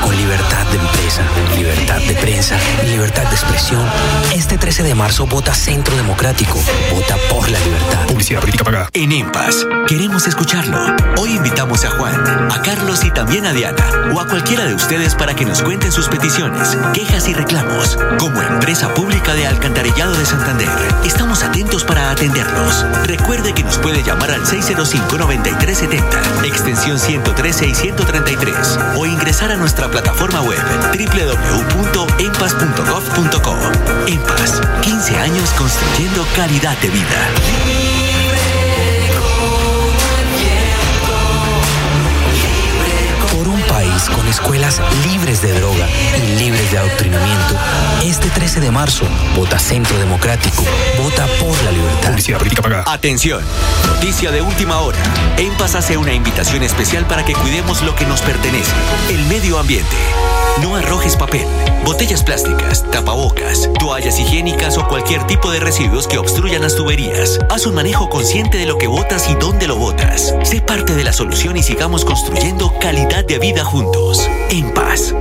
con 0.00 0.16
libertad 0.16 0.64
de 0.70 0.78
empresa, 0.78 1.22
libertad 1.56 2.00
de 2.00 2.14
prensa 2.14 2.58
libertad 2.84 3.24
de 3.24 3.34
expresión, 3.34 3.82
este 4.34 4.58
13 4.58 4.82
de 4.82 4.94
marzo 4.94 5.26
vota 5.26 5.54
Centro 5.54 5.96
Democrático. 5.96 6.58
Vota 6.90 7.16
por 7.30 7.48
la 7.48 7.58
libertad. 7.60 8.06
Publicidad 8.06 8.40
política 8.40 8.64
pagada. 8.64 8.88
En 8.92 9.12
EMPAS, 9.12 9.66
queremos 9.86 10.26
escucharlo. 10.26 10.78
Hoy 11.18 11.36
invitamos 11.36 11.84
a 11.84 11.90
Juan, 11.90 12.50
a 12.50 12.62
Carlos 12.62 13.04
y 13.04 13.10
también 13.10 13.46
a 13.46 13.52
Diana, 13.52 14.12
o 14.14 14.20
a 14.20 14.26
cualquiera 14.26 14.64
de 14.64 14.74
ustedes 14.74 15.14
para 15.14 15.34
que 15.34 15.44
nos 15.44 15.62
cuenten 15.62 15.92
sus 15.92 16.08
peticiones, 16.08 16.76
quejas 16.94 17.28
y 17.28 17.34
reclamos. 17.34 17.98
Como 18.18 18.42
empresa 18.42 18.92
pública 18.94 19.34
de 19.34 19.46
Alcantarillado 19.46 20.16
de 20.16 20.26
Santander, 20.26 20.68
estamos 21.04 21.42
atentos 21.42 21.84
para 21.84 22.10
atenderlos. 22.10 22.84
Recuerde 23.04 23.52
que 23.52 23.64
nos 23.64 23.78
puede 23.78 24.02
llamar 24.02 24.32
al 24.32 24.44
605-9370, 24.44 26.44
extensión 26.44 26.98
113 26.98 27.66
y 27.66 27.74
133, 27.74 28.78
o 28.96 29.06
ingresar 29.06 29.52
a 29.52 29.56
nuestra 29.56 29.90
plataforma 29.90 30.40
web 30.42 30.58
www.empas.gov.co. 31.50 33.56
Empas, 34.06 34.60
15 34.82 35.16
años 35.16 35.50
construyendo 35.52 36.26
calidad 36.36 36.76
de 36.78 36.88
vida. 36.88 37.30
con 44.10 44.26
escuelas 44.26 44.80
libres 45.06 45.42
de 45.42 45.52
droga 45.52 45.86
y 46.16 46.38
libres 46.38 46.72
de 46.72 46.78
adoctrinamiento. 46.78 47.54
Este 48.02 48.28
13 48.30 48.60
de 48.60 48.70
marzo, 48.70 49.06
vota 49.36 49.58
Centro 49.58 49.96
Democrático, 49.98 50.64
vota 50.98 51.26
por 51.38 51.62
la 51.62 51.70
libertad. 51.70 52.10
Publicidad 52.10 52.38
política 52.38 52.62
pagada. 52.62 52.84
Atención, 52.86 53.44
noticia 53.86 54.30
de 54.30 54.42
última 54.42 54.78
hora. 54.78 54.98
En 55.36 55.54
Paz 55.56 55.74
hace 55.74 55.96
una 55.96 56.12
invitación 56.12 56.62
especial 56.62 57.06
para 57.06 57.24
que 57.24 57.34
cuidemos 57.34 57.82
lo 57.82 57.94
que 57.94 58.06
nos 58.06 58.22
pertenece, 58.22 58.72
el 59.10 59.24
medio 59.26 59.58
ambiente. 59.58 59.96
No 60.62 60.76
arrojes 60.76 61.16
papel, 61.16 61.42
botellas 61.84 62.22
plásticas, 62.22 62.88
tapabocas, 62.92 63.68
toallas 63.80 64.20
higiénicas 64.20 64.78
o 64.78 64.86
cualquier 64.86 65.26
tipo 65.26 65.50
de 65.50 65.58
residuos 65.58 66.06
que 66.06 66.18
obstruyan 66.18 66.62
las 66.62 66.76
tuberías. 66.76 67.40
Haz 67.50 67.66
un 67.66 67.74
manejo 67.74 68.08
consciente 68.08 68.58
de 68.58 68.66
lo 68.66 68.78
que 68.78 68.86
botas 68.86 69.28
y 69.28 69.34
dónde 69.34 69.66
lo 69.66 69.74
botas. 69.74 70.38
Sé 70.44 70.62
parte 70.62 70.94
de 70.94 71.02
la 71.02 71.12
solución 71.12 71.56
y 71.56 71.62
sigamos 71.62 72.04
construyendo 72.04 72.70
calidad 72.80 73.26
de 73.26 73.40
vida 73.40 73.64
juntos, 73.64 74.30
en 74.50 74.72
paz. 74.72 75.12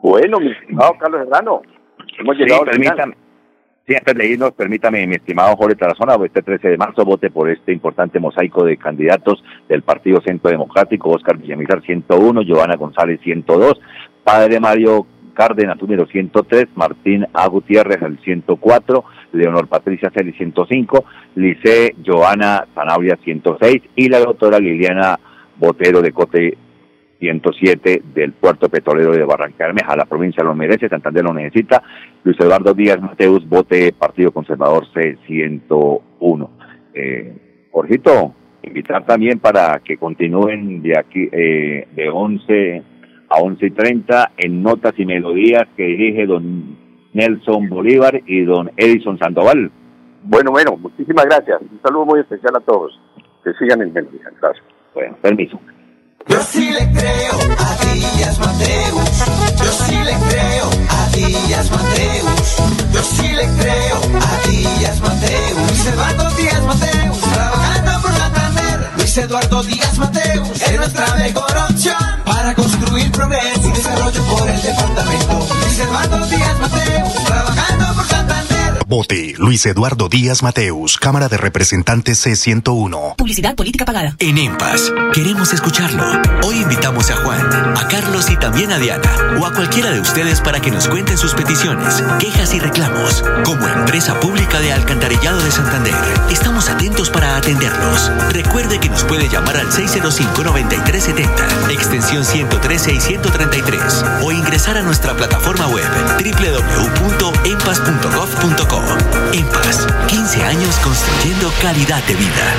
Bueno, 0.00 0.38
mi 0.38 0.52
estimado 0.52 0.92
Carlos 1.00 1.22
Serrano, 1.24 1.62
hemos 2.18 2.36
llegado 2.36 2.62
sí, 2.64 2.70
permítame. 2.70 3.24
Sí, 3.86 3.94
antes 3.94 4.14
de 4.14 4.26
irnos, 4.26 4.52
permítame, 4.52 5.06
mi 5.06 5.16
estimado 5.16 5.56
Jorge 5.56 5.76
Tarazona, 5.76 6.16
este 6.24 6.40
13 6.40 6.68
de 6.68 6.78
marzo 6.78 7.04
vote 7.04 7.30
por 7.30 7.50
este 7.50 7.70
importante 7.70 8.18
mosaico 8.18 8.64
de 8.64 8.78
candidatos 8.78 9.44
del 9.68 9.82
Partido 9.82 10.22
Centro 10.22 10.50
Democrático, 10.50 11.10
Oscar 11.10 11.36
Villamizar 11.36 11.82
101, 11.82 12.42
Giovanna 12.44 12.76
González 12.76 13.20
102, 13.22 13.78
Padre 14.24 14.58
Mario 14.58 15.06
Cárdenas 15.34 15.80
número 15.80 16.06
103, 16.06 16.68
Martín 16.76 17.26
A. 17.34 17.46
Gutiérrez 17.48 18.00
el 18.02 18.18
104, 18.20 19.04
Leonor 19.32 19.68
Patricia 19.68 20.10
Celi 20.14 20.32
105, 20.32 21.04
Lice 21.34 21.94
Joana 22.04 22.66
Zanabria 22.74 23.18
106 23.22 23.82
y 23.96 24.08
la 24.08 24.20
doctora 24.20 24.58
Liliana 24.58 25.18
Botero 25.58 26.00
de 26.00 26.12
Cote 26.12 26.56
107 27.18 28.02
del 28.14 28.32
puerto 28.32 28.68
petrolero 28.68 29.12
de 29.12 29.24
Barranca 29.24 29.66
Bermeja. 29.66 29.96
La 29.96 30.04
provincia 30.04 30.44
lo 30.44 30.54
merece, 30.54 30.88
Santander 30.88 31.24
lo 31.24 31.34
necesita. 31.34 31.82
Luis 32.22 32.38
Eduardo 32.38 32.72
Díaz 32.72 33.00
Mateus, 33.00 33.46
vote 33.48 33.92
Partido 33.92 34.30
Conservador 34.30 34.86
C101. 34.92 36.48
Eh, 36.94 37.68
Jorgito, 37.70 38.34
invitar 38.62 39.04
también 39.04 39.40
para 39.40 39.80
que 39.80 39.96
continúen 39.96 40.80
de 40.80 40.98
aquí, 40.98 41.28
eh, 41.32 41.88
de 41.92 42.08
11 42.08 42.93
a 43.28 43.40
11 43.40 43.66
y 43.66 43.70
30 43.70 44.32
en 44.36 44.62
Notas 44.62 44.94
y 44.96 45.04
Melodías 45.06 45.64
que 45.76 45.84
dirige 45.84 46.26
don 46.26 46.76
Nelson 47.12 47.68
Bolívar 47.68 48.20
y 48.26 48.44
don 48.44 48.70
Edison 48.76 49.18
Sandoval. 49.18 49.70
Bueno, 50.24 50.50
bueno, 50.50 50.76
muchísimas 50.76 51.24
gracias. 51.26 51.60
Un 51.60 51.80
saludo 51.82 52.06
muy 52.06 52.20
especial 52.20 52.54
a 52.56 52.60
todos. 52.60 52.98
Que 53.42 53.52
sigan 53.54 53.82
en 53.82 53.92
Melodía. 53.92 54.30
Gracias. 54.40 54.64
Bueno, 54.94 55.16
permiso. 55.20 55.58
Yo 56.26 56.40
sí 56.40 56.70
le 56.70 56.90
creo 56.92 57.34
a 57.58 57.84
Díaz 57.84 58.38
Mateus. 58.38 59.24
Yo 59.58 59.70
sí 59.70 59.92
le 59.92 60.12
creo 60.28 60.70
a 60.88 61.08
Díaz 61.14 61.70
Mateus. 61.70 62.56
Yo 62.92 63.00
sí 63.02 63.28
le 63.34 63.46
creo 63.60 63.96
a 64.20 64.48
Díaz 64.48 65.00
Mateus. 65.02 65.68
Luis 65.68 65.86
Eduardo 65.86 66.36
Díaz 66.36 66.66
Mateus. 66.66 67.20
Trabajando 67.20 67.90
por 68.02 68.12
Santander. 68.12 68.90
Luis 68.96 69.18
Eduardo 69.18 69.62
Díaz 69.64 69.98
Mateus. 69.98 70.62
Es 70.62 70.76
nuestra 70.78 71.14
mejor 71.16 71.50
opción 71.70 72.23
progreso 73.28 73.68
y 73.68 73.72
desarrollo 73.72 74.24
por 74.24 74.48
el 74.48 74.62
departamento. 74.62 75.48
Luis 75.60 75.78
Eduardo 75.78 76.26
Díaz 76.26 76.58
Mateus. 76.60 77.13
Vote 78.94 79.34
Luis 79.38 79.66
Eduardo 79.66 80.08
Díaz 80.08 80.44
Mateus, 80.44 80.98
Cámara 80.98 81.28
de 81.28 81.36
Representantes 81.36 82.24
C101. 82.24 83.16
Publicidad 83.16 83.56
política 83.56 83.84
pagada. 83.84 84.14
En 84.20 84.38
EMPAS, 84.38 84.92
queremos 85.12 85.52
escucharlo. 85.52 86.04
Hoy 86.44 86.58
invitamos 86.58 87.10
a 87.10 87.16
Juan, 87.16 87.76
a 87.76 87.88
Carlos 87.88 88.30
y 88.30 88.36
también 88.36 88.70
a 88.70 88.78
Diana, 88.78 89.10
o 89.40 89.46
a 89.46 89.52
cualquiera 89.52 89.90
de 89.90 89.98
ustedes 89.98 90.40
para 90.40 90.60
que 90.60 90.70
nos 90.70 90.86
cuenten 90.86 91.18
sus 91.18 91.34
peticiones, 91.34 92.04
quejas 92.20 92.54
y 92.54 92.60
reclamos. 92.60 93.24
Como 93.44 93.66
empresa 93.66 94.20
pública 94.20 94.60
de 94.60 94.72
Alcantarillado 94.72 95.42
de 95.42 95.50
Santander, 95.50 95.96
estamos 96.30 96.68
atentos 96.68 97.10
para 97.10 97.36
atenderlos. 97.36 98.12
Recuerde 98.30 98.78
que 98.78 98.90
nos 98.90 99.02
puede 99.02 99.28
llamar 99.28 99.56
al 99.56 99.72
605-9370, 99.72 101.72
extensión 101.72 102.24
113 102.24 102.94
y 102.94 103.00
133, 103.00 104.04
o 104.22 104.30
ingresar 104.30 104.78
a 104.78 104.82
nuestra 104.82 105.16
plataforma 105.16 105.66
web 105.66 105.84
www.empas.gov.co. 106.22 108.83
En 109.32 109.46
paz, 109.46 109.86
15 110.08 110.42
años 110.42 110.76
construyendo 110.76 111.52
calidad 111.60 112.02
de 112.04 112.14
vida. 112.14 112.54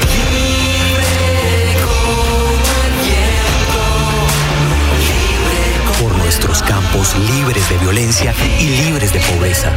Por 6.02 6.18
nuestros 6.18 6.62
campos 6.64 7.16
libres 7.36 7.70
de 7.70 7.78
violencia 7.78 8.34
y 8.60 8.84
libres 8.84 9.14
de 9.14 9.20
pobreza. 9.22 9.72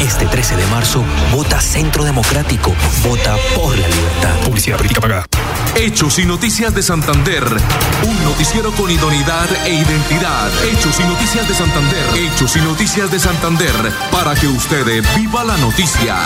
Este 0.00 0.26
13 0.26 0.56
de 0.56 0.66
marzo, 0.66 1.04
vota 1.32 1.60
Centro 1.60 2.04
Democrático. 2.04 2.74
Vota 3.02 3.36
por 3.54 3.76
la 3.76 3.88
libertad. 3.88 4.34
Publicidad 4.44 4.76
política 4.76 5.00
pagada. 5.00 5.37
Hechos 5.76 6.18
y 6.18 6.24
noticias 6.24 6.74
de 6.74 6.82
Santander. 6.82 7.44
Un 8.02 8.24
noticiero 8.24 8.72
con 8.72 8.90
idoneidad 8.90 9.48
e 9.66 9.74
identidad. 9.74 10.50
Hechos 10.64 10.98
y 11.00 11.04
noticias 11.04 11.48
de 11.48 11.54
Santander. 11.54 12.04
Hechos 12.16 12.56
y 12.56 12.60
noticias 12.60 13.10
de 13.10 13.18
Santander. 13.18 13.74
Para 14.10 14.34
que 14.34 14.48
usted 14.48 15.02
viva 15.16 15.44
la 15.44 15.56
noticia. 15.58 16.16